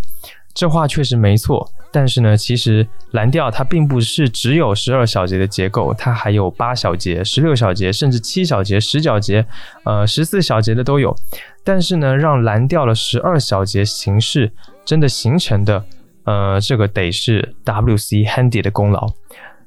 [0.53, 9.45] 这话确实没错，但是呢，其实蓝调它并不是只有十二小节的结构，它还有八小节、十六小节，甚至七小节、十小节，
[9.85, 11.15] 呃，十四小节的都有。
[11.63, 14.51] 但是呢，让蓝调的十二小节形式
[14.83, 15.85] 真的形成的，
[16.25, 18.23] 呃，这个得是 W.C.
[18.25, 19.07] Handy 的功劳。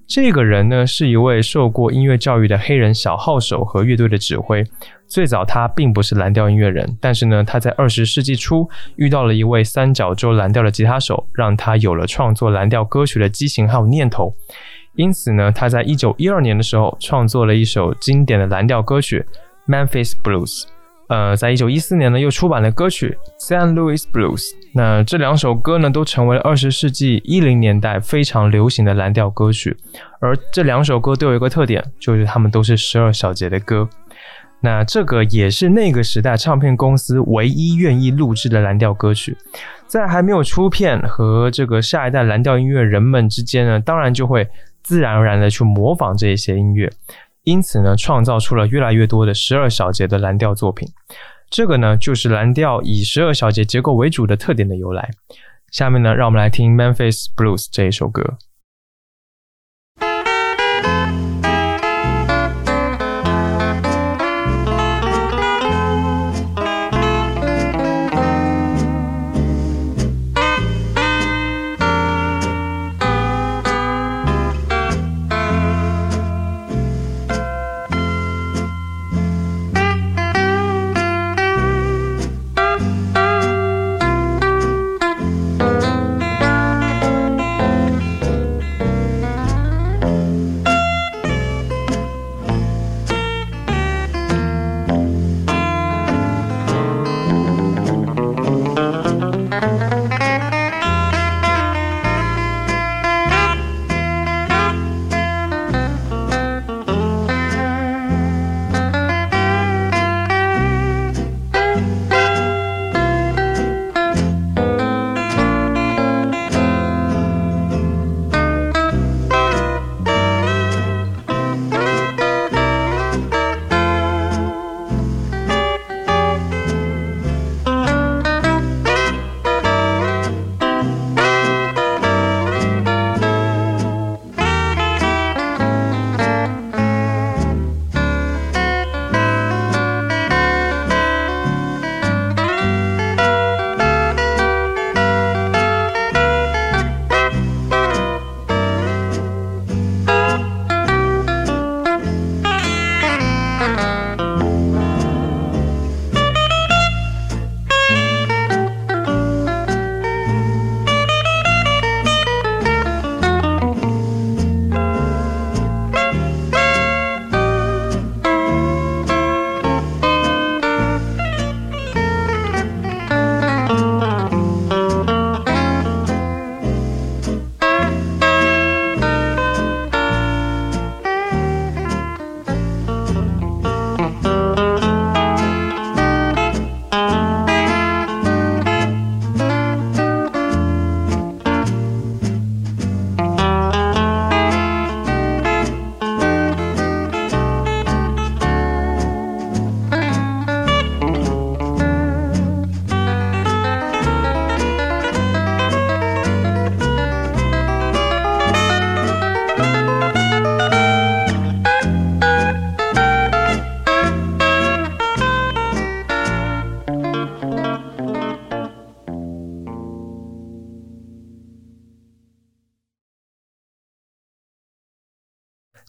[0.07, 4.63] 这个人呢，是一位受过音乐教育的黑人小号手和乐队的指挥。
[5.13, 14.35] 最早他并不是蓝调音乐人，但是呢，他在二十世纪初遇到了一位三角洲蓝调的吉他手，让他有了创作蓝调歌曲的激情还有念头。
[14.95, 19.23] 因此呢，他在一九一二年的时候创作了一首经典的蓝调歌曲
[19.71, 20.63] 《Memphis Blues》。
[21.09, 23.15] 呃，在一九一四年呢，又出版了歌曲
[23.47, 24.41] 《San Luis Blues》。
[24.73, 29.77] 那这两首歌呢，都成为了二十世纪一零年代非常流行的蓝调歌曲。
[30.21, 33.87] 而这两首歌都有一个特点，就是它们都是十二小节的歌。
[34.63, 39.37] 那这个也是那个时代唱片公司唯一愿意录制的蓝调歌曲。
[39.87, 44.49] 在还没有出片和这个下一代蓝调音乐人们之间呢，当然就会
[44.83, 46.91] 自然而然的去模仿这一些音乐。
[47.43, 50.89] 因此呢，创造出了越来越多的十二小节的蓝调作品。
[51.51, 55.11] 这个呢，就是蓝调以十二小节结构为主的特点的由来。
[55.73, 58.39] 下面呢，让我们来听《Memphis Blues》这一首歌。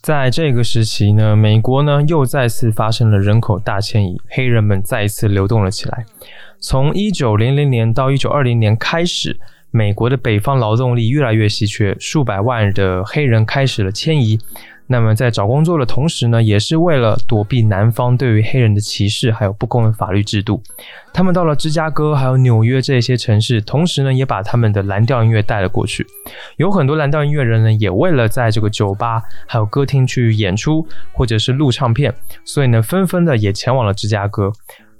[0.02, 6.06] 在这个时期呢，美国呢又再次发生了人口大迁移，黑人们再一次流动了起来。
[6.60, 9.39] 从一九零零年到一九二零年开始，
[9.72, 14.39] 美国的北方劳动力越来越稀缺，数百万的黑人开始了迁移。
[14.88, 20.62] 那么在找工作的同时呢，也是为了躲避南方对于黑人的歧视还有不公的法律制度。
[21.14, 26.06] 他们到了芝加哥还有纽约这些城市，同时呢也把他们的蓝调音乐带了过去。
[26.58, 32.14] 有很多蓝调音乐人呢，也为了在这个酒吧还有歌厅去演出或者是录唱片，
[32.44, 34.52] 所以呢纷纷的也前往了芝加哥。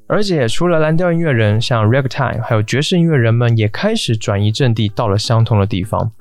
[0.08, 6.12] 而且除了蓝调音乐人，像 ragtime 还有爵士音乐人们也开始转移阵地，到了相同的地方。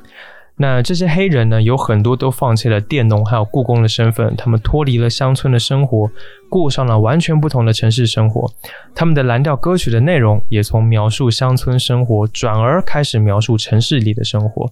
[0.63, 6.09] 那这些黑人呢，有很多都放弃了佃农还有雇工的身份，他们脱离了乡村的生活，
[6.49, 8.49] 过上了完全不同的城市生活。
[8.95, 14.71] 他们的蓝调歌曲的内容也从描述乡村生活，转而开始描述城市里的生活。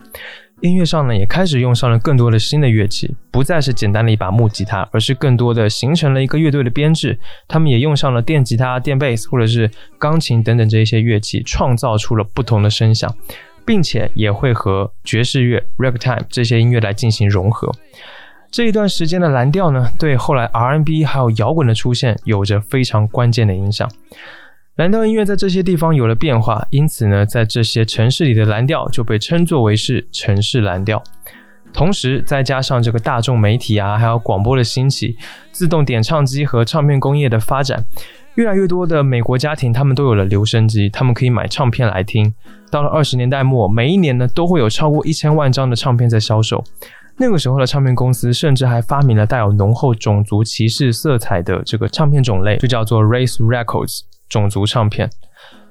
[0.60, 7.18] 音乐上呢，也开始用上了更多的新的乐器，不再是简单的一把木吉他，而是更多的形成了一个乐队的编制。
[7.48, 9.68] 他们也用上了电吉他、电贝斯或者是
[9.98, 13.12] 钢琴等等这一些乐器，创造出了不同的声响。
[13.64, 17.70] 并且也会和爵士乐、ragtime 这些音乐来进行融合。
[18.50, 23.88] 这一段时间的蓝调呢，对后来 R&B 还有摇滚的出现有着非常关键的影响。
[24.76, 31.02] 蓝调音乐在这些地方有了变化，因此呢，在这些城市里的蓝调就被称作为是城市蓝调。
[31.72, 35.16] 同时，再加上这个大众媒体啊，还有广播的兴起，
[35.52, 37.84] 自动点唱机和唱片工业的发展。
[38.36, 42.32] 越来越多的美国家庭，他们都有了留声机，他们可以买唱片来听。
[42.70, 46.62] 到了二十年代末，每一年呢都会有超过一千万张的唱片在销售。
[47.16, 55.10] 那个时候的唱片公司甚至还发明了带有浓厚种族歧视色彩的这个唱片种类，就叫做 Race Records 种族唱片。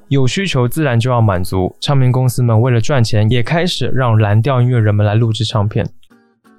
[0.10, 5.88] 有需求自然就要满足，唱片公司们为了赚钱，也开始让蓝调音乐人们来录制唱片。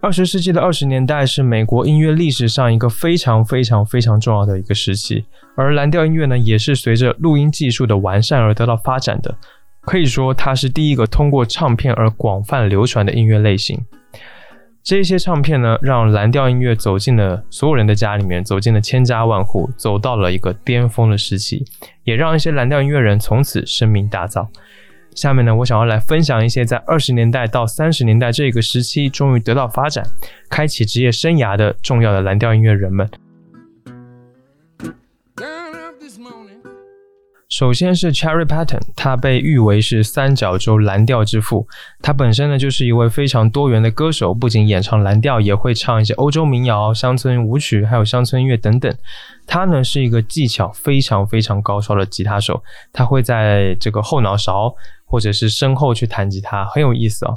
[0.03, 9.37] 二十世纪的二十年代是美国音乐历史上一个非常非常非常重要的一个时期，而蓝调音乐呢，也是随着录音技术的完善而得到发展的。
[9.83, 13.79] 可以说，它是第一个通过唱片而广泛流传的音乐类型。
[14.83, 21.63] 这些唱片呢，让蓝调音乐走进了所有人的家里面，走进了千家万户，走到了一个巅峰的时期，
[22.05, 24.49] 也让一些蓝调音乐人从此声名大噪。
[25.15, 30.05] 下面呢，我想要来分享一些在二十年代到三十年代这个时期终于得到发展、
[30.49, 33.09] 开启职业生涯的重要的蓝调音乐人们。
[37.51, 41.67] 首先是 Cherry Patton，他被誉为是三角洲蓝调之父。
[42.01, 48.95] 他本身呢就是一位非常多元的歌手，不仅演唱蓝调，也会唱一些欧洲民谣、乡村舞曲，还有乡村音乐等等。
[49.49, 54.73] 他呢是一个技巧非常非常高超的吉他手，他会在这个后脑勺
[55.05, 57.35] 或者是身后去弹吉他，很有意思哦。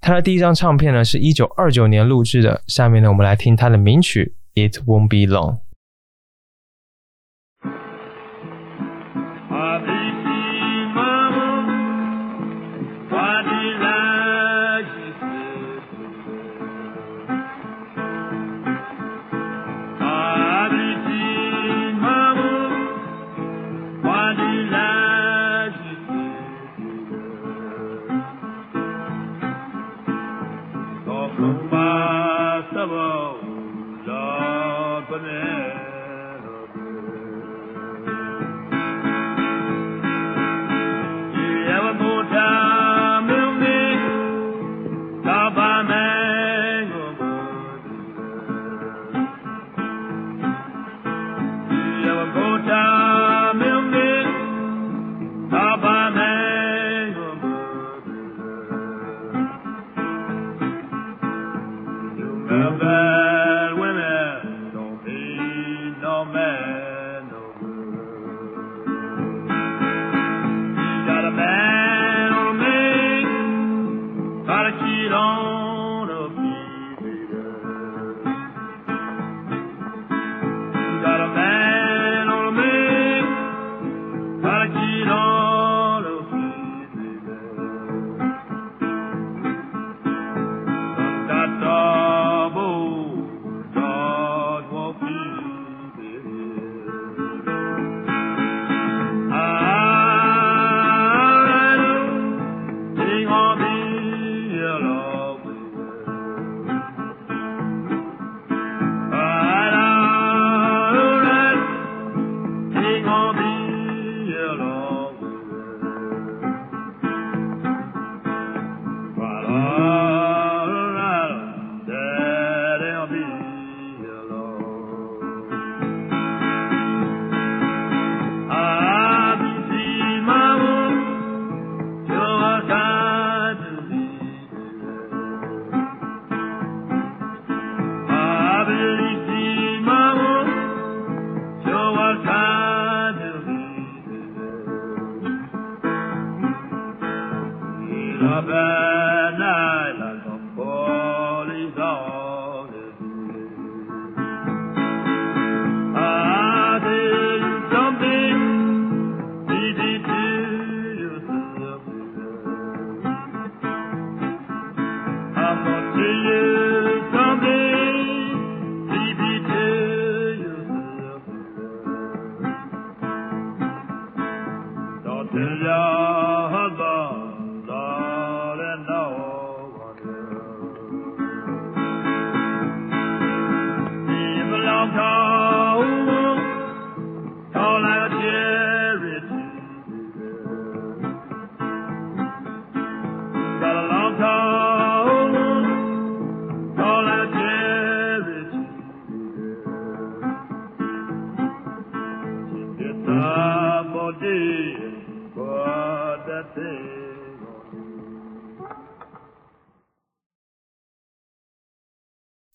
[0.00, 4.34] 他的第一张唱片呢是一九二九年录制的，下面呢我们来听他的名曲
[4.68, 5.52] 《It Won't Be Long》。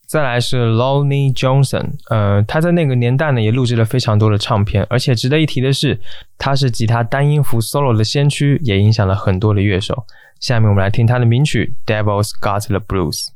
[0.10, 6.00] 再来是 Lonnie Johnson，呃，他在那个年代呢也录制了非常多的唱片，而且值得一提的是，
[6.36, 10.08] 他是吉他单音符 solo 的先驱，也影响了很多的乐手。
[10.40, 13.28] 下面我们来听他的名曲《Devil's Got the Blues》。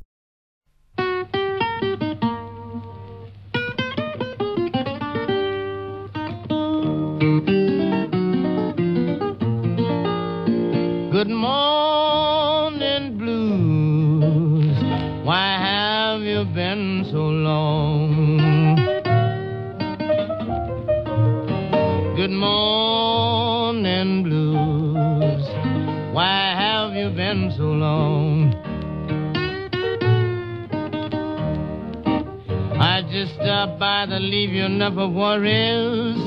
[33.63, 36.17] Stopped by leave you enough of worries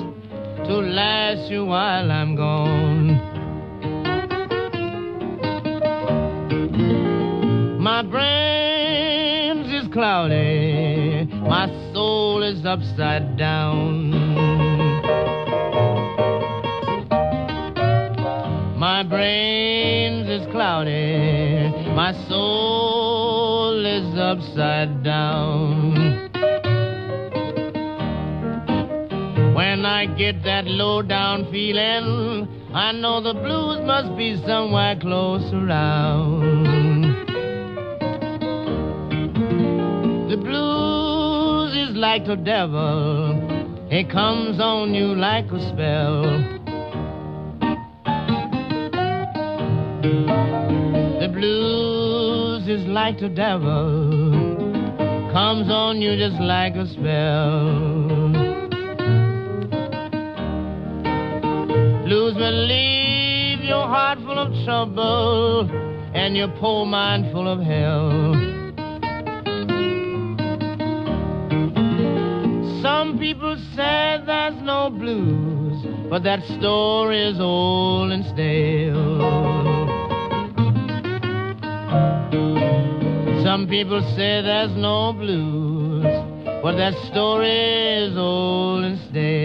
[0.66, 3.08] to last you while I'm gone.
[7.78, 14.12] My brains is cloudy, my soul is upside down.
[18.78, 25.85] My brains is cloudy, my soul is upside down.
[29.86, 37.04] I get that low down feeling, I know the blues must be somewhere close around.
[40.28, 46.22] The blues is like the devil, it comes on you like a spell.
[51.20, 54.10] The blues is like the devil,
[55.32, 58.05] comes on you just like a spell.
[62.06, 65.68] Blues will leave your heart full of trouble
[66.14, 68.32] and your poor mind full of hell.
[72.80, 79.18] Some people say there's no blues, but that story is old and stale.
[83.42, 86.04] Some people say there's no blues,
[86.62, 89.35] but that story is old and stale.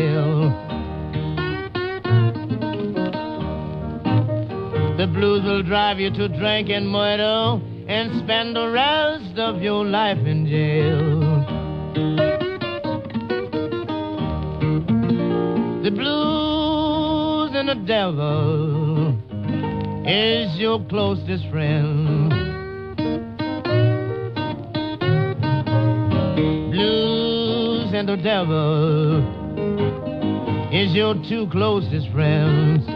[5.02, 9.84] The blues will drive you to drink and murder and spend the rest of your
[9.84, 11.20] life in jail.
[15.82, 19.18] The blues and the devil
[20.06, 22.30] is your closest friend.
[26.70, 29.18] Blues and the devil
[30.72, 32.91] is your two closest friends.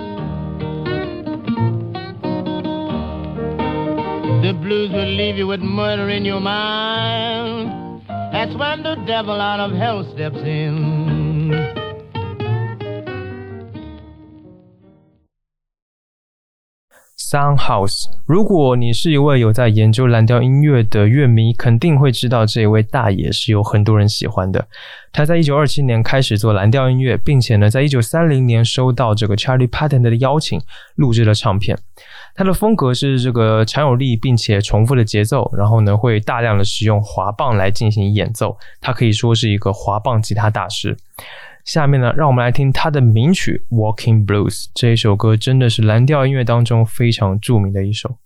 [4.41, 8.01] The blues will leave you with murder in your mind.
[8.07, 10.94] That's when the devil out of hell steps in.
[17.27, 18.05] Soundhouse。
[18.27, 24.67] 如果你是一位有在研究蓝调音乐的乐迷，肯定会知道这位大爷是有很多人喜欢的。
[25.11, 30.61] 他在一九二七年开始做蓝调音乐，并且呢，在一九三零年收到这个 Charlie Patton 的邀请，
[30.95, 31.75] 录制了唱片。
[32.35, 38.55] 他的风格是这个强有力并且重复的节奏，然后呢，会大量的使用滑棒来进行演奏。
[38.79, 40.95] 他可以说是一个滑棒吉他大师。
[41.65, 48.17] 下面呢，让我们来听他的名曲《Walking Blues》这一首歌，真的是蓝调音乐当中非常著名的一首。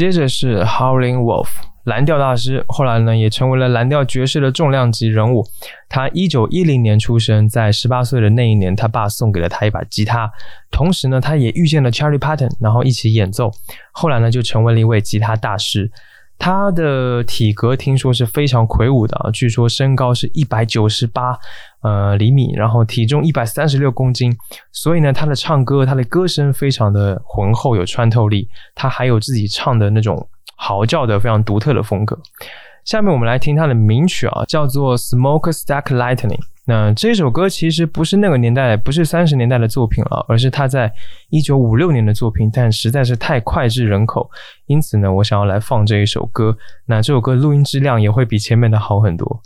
[0.00, 1.48] 接着是 Howling Wolf
[1.84, 5.44] 蓝调大师，后来呢也成为了蓝调爵士的重量级人物。
[5.90, 10.32] 他一九一零年出生，在十八岁的那一年，他爸送给了他一把吉他，
[10.70, 13.50] 同时呢，他也遇见了 Charlie Patton，然后一起演奏。
[13.92, 15.92] 后来呢，就成为了一位吉他大师。
[16.40, 21.38] 他的体格听说是非常魁梧的，据说身高是一百九十八
[21.82, 24.34] 呃厘米，然后体重一百三十六公斤，
[24.72, 30.26] 所以呢，他的唱歌，他的歌声非常的浑厚有穿透力，他还有自己唱的那种
[30.56, 32.18] 嚎叫的非常独特的风格。
[32.84, 36.28] 下面我们来听他的名曲啊，叫做《Smokestack Lightning》。
[36.66, 40.92] 那这首歌其实不是那个年代，不是三十年代的作品了，而是他在
[41.30, 44.30] 一九五六年的作品，但实在是太脍炙人口，
[44.66, 46.56] 因此呢，我想要来放这一首歌。
[46.86, 49.42] 那这首歌录音质量也会比前面的好很多。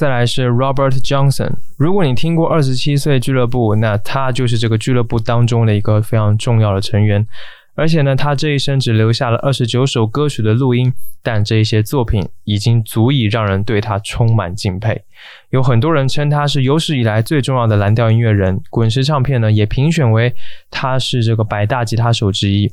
[0.00, 1.52] 再来是 Robert Johnson。
[1.76, 7.26] 如果你听过二十七岁俱乐部，那他就是这个俱乐部当中的一个非常重要的成员。
[7.74, 10.90] 而且呢，他这一生只留下了二十九首歌曲的录音，
[11.22, 15.02] 但这一些作品已经足以让人对他充满敬佩。
[15.50, 20.34] 有很多人称他是有史以来最重要的蓝调音乐人，滚石唱片呢也评选为
[20.70, 22.72] 他是这个百大吉他手之一。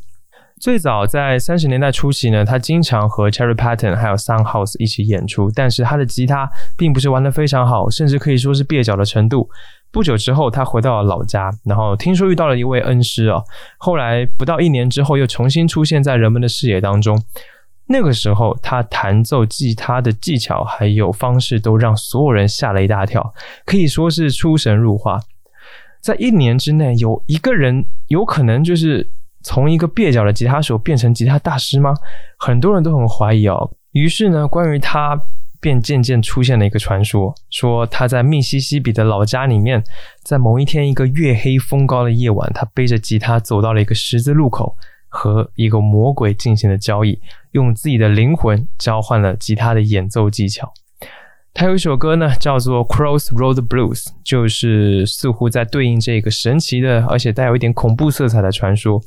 [0.59, 9.47] 最早在三十年代初期呢，他经常和 Cherry Patton 还有 Sun House 一起演出，但是他的吉他并不是玩得非常好，甚至可以说是蹩脚的程度。
[9.91, 13.43] 不久之后，他回到了老家，然后听说遇到了一位恩师哦。
[13.77, 17.21] 后来不到一年之后，又重新出现在人们的视野当中。
[17.89, 23.33] 那个时候，他弹奏吉他的技巧还有方式都让所有人吓了一大跳，
[23.65, 25.19] 可以说是出神入化。
[26.01, 29.09] 在一年之内，有一个人有可能就是
[29.47, 31.93] 从一个蹩脚的吉他手变成吉他大师吗？
[32.37, 33.71] 很多人都很怀疑哦。
[33.93, 35.17] 于是呢，关于他。
[35.59, 39.83] 便渐渐出现了一个传说，说他在密西西比的老家里面，
[40.23, 44.75] 在某一天一个月黑风高的夜晚，他背着吉他走到了一个十字路口，
[45.09, 47.19] 和一个魔鬼进行了交易，
[47.53, 50.71] 用自己的灵魂交换了吉他的演奏技巧。
[51.59, 59.01] 他有一首歌呢，叫做《Crossroad Blues》，就是似乎在对应这个神奇的，而且带有一点恐怖色彩的传说。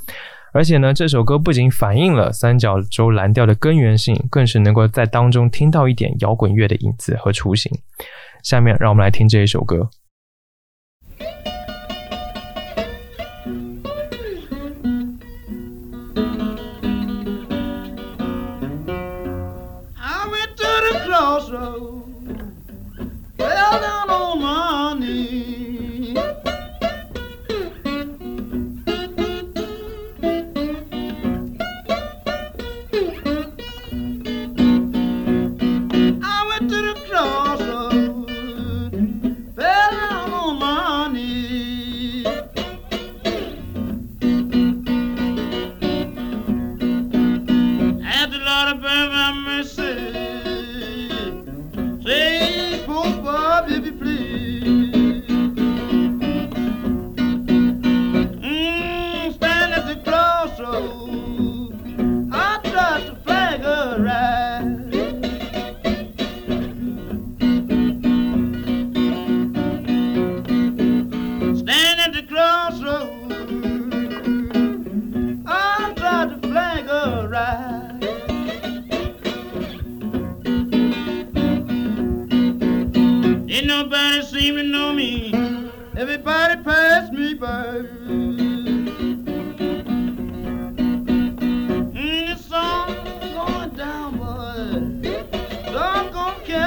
[0.53, 7.71] 而且呢，这首歌不仅反映了三角洲蓝调的根源性，更是能够在当中听到一点摇滚乐的影子和雏形。
[8.43, 9.89] 下面让我们来听这一首歌。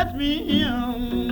[0.04, 1.23] let me in.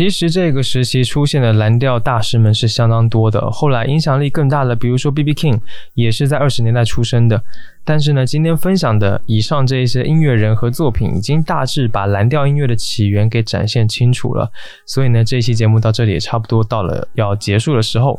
[0.00, 5.34] 其实这个时期出现的蓝调大师们是相当多的，后来影响力更大的，比如说 B.B.
[5.34, 5.60] King，
[5.92, 7.38] 也是在二十年代出生的。
[7.84, 14.50] 但是呢，今天分享的以上这一些音乐人和作品，已经大致把蓝调音乐的起源给展现清楚了。
[14.86, 18.18] 所以呢，这期节目到这里也差不多到了要结束的时候。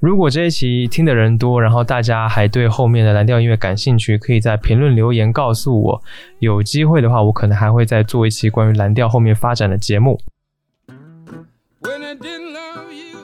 [0.00, 6.02] 如果这一期听的人多，然后大家还对后面的蓝调音乐感兴趣，可以在评论留言告诉我。
[6.40, 10.18] 有机会的话，我可能还会再做一期关于蓝调后面发展的节目。
[11.82, 13.18] When i didn't love you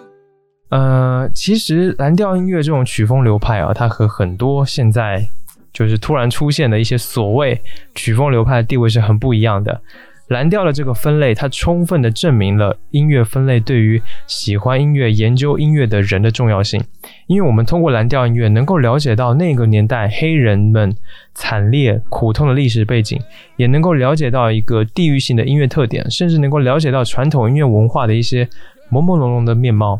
[0.71, 5.27] 呃，其实蓝调音乐这种曲风流派啊，它和很多现在
[5.73, 7.59] 就是突然出现的一些所谓
[7.95, 9.81] 曲风流派的地位是很不一样的。
[10.29, 16.83] 蓝调的这个分类，它充分的证明了音乐分类对于喜欢音乐、研究音乐的人的重要性。
[17.27, 20.95] 因为我们通过蓝调音乐，能够了解到那个年代黑人们
[21.35, 23.19] 惨烈苦痛的历史背景，
[23.57, 28.45] 也能够了解到一个地域性的音乐特点，甚至能够了解到传统音乐文化的一些
[28.91, 29.99] 朦朦胧胧的面貌。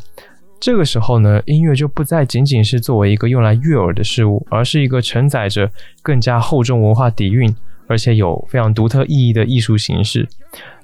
[0.61, 5.71] 这个时候呢，音乐就不再仅仅是作为一个用来悦耳的事物，而是一个承载着
[6.03, 7.55] 更加厚重文化底蕴，
[7.89, 10.29] 而且有非常独特意义的艺术形式。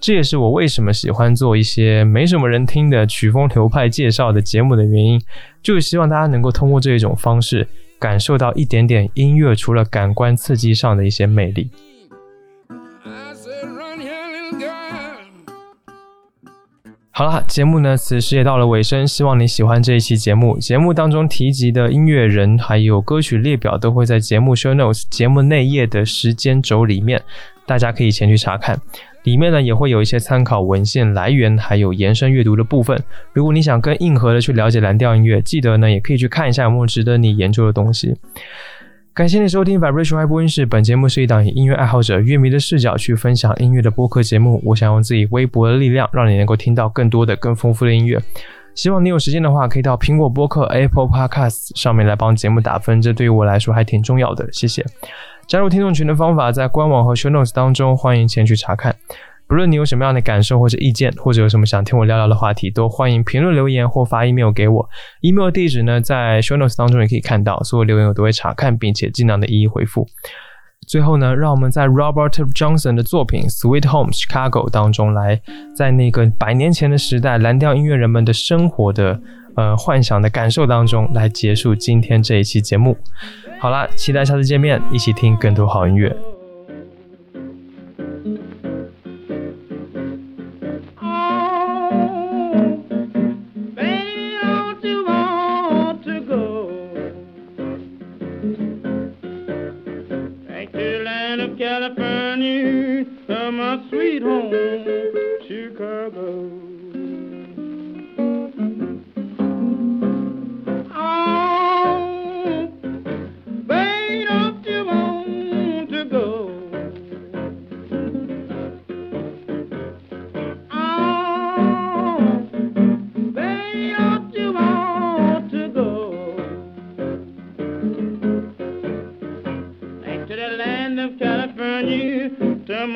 [0.01, 5.21] 这也是我为什么喜欢做一些没什么人听的曲风流派介绍的节目的原因，
[5.63, 7.67] 就是希望大家能够通过这一种方式，
[7.99, 11.71] 感受到一点点音乐除了感官刺激上的一些魅力。
[17.17, 20.59] 好了，节目呢，此时也到了尾声，希望你喜欢这一期节目。
[20.59, 27.23] 节目当中提及的音乐人还有歌曲列表都会在节目 show notes 节目内页的时间轴里面，
[27.67, 28.77] 大家可以前去查看。
[29.23, 33.01] 里面呢也会有一些参考文献来源，还有延伸阅读的部分。
[33.33, 38.13] 如果你想更硬核的去了解蓝调音乐，记得呢也可以去看一下有没有值得你研究的东西。
[39.15, 40.67] 感谢你收听 Vibration 爱播音室。
[40.67, 44.61] 本节目是一档以音乐爱好者、乐迷的视角去分享音乐的播客节目。
[44.65, 48.21] 我想用自己微薄的力量，让你能够听到更多的、更丰富的音乐。
[48.75, 54.49] 希望你有时间的话，可以到苹果播客 Apple Podcasts 上面来帮节目打分，这对于我来说还挺重要的。
[54.51, 54.85] 谢谢。
[55.47, 58.97] 加入听众群的方法在官网和 Show Notes 当中，欢迎前去查看。
[59.55, 64.89] 无论你有什么样的感受或者意见，或者有什么想听我聊聊的话题，都欢迎评论留言或发 email 给我。
[65.21, 70.05] email 地址呢，在 show notes 当中也可以看到，所有留言我都会查看，并且尽量的一一回复。
[70.89, 75.41] 最后呢，让我们在 Robert Johnson 的作品《Sweet Home Chicago》当中来，
[75.77, 79.21] 在那个百年前的时代，蓝调音乐人们的生活的
[79.55, 82.97] 呃幻想的感受当中，来结束今天这一期节目。
[83.61, 86.34] 好啦，期待下次见面，一起听更多好音乐。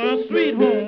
[0.08, 0.87] a sweet home.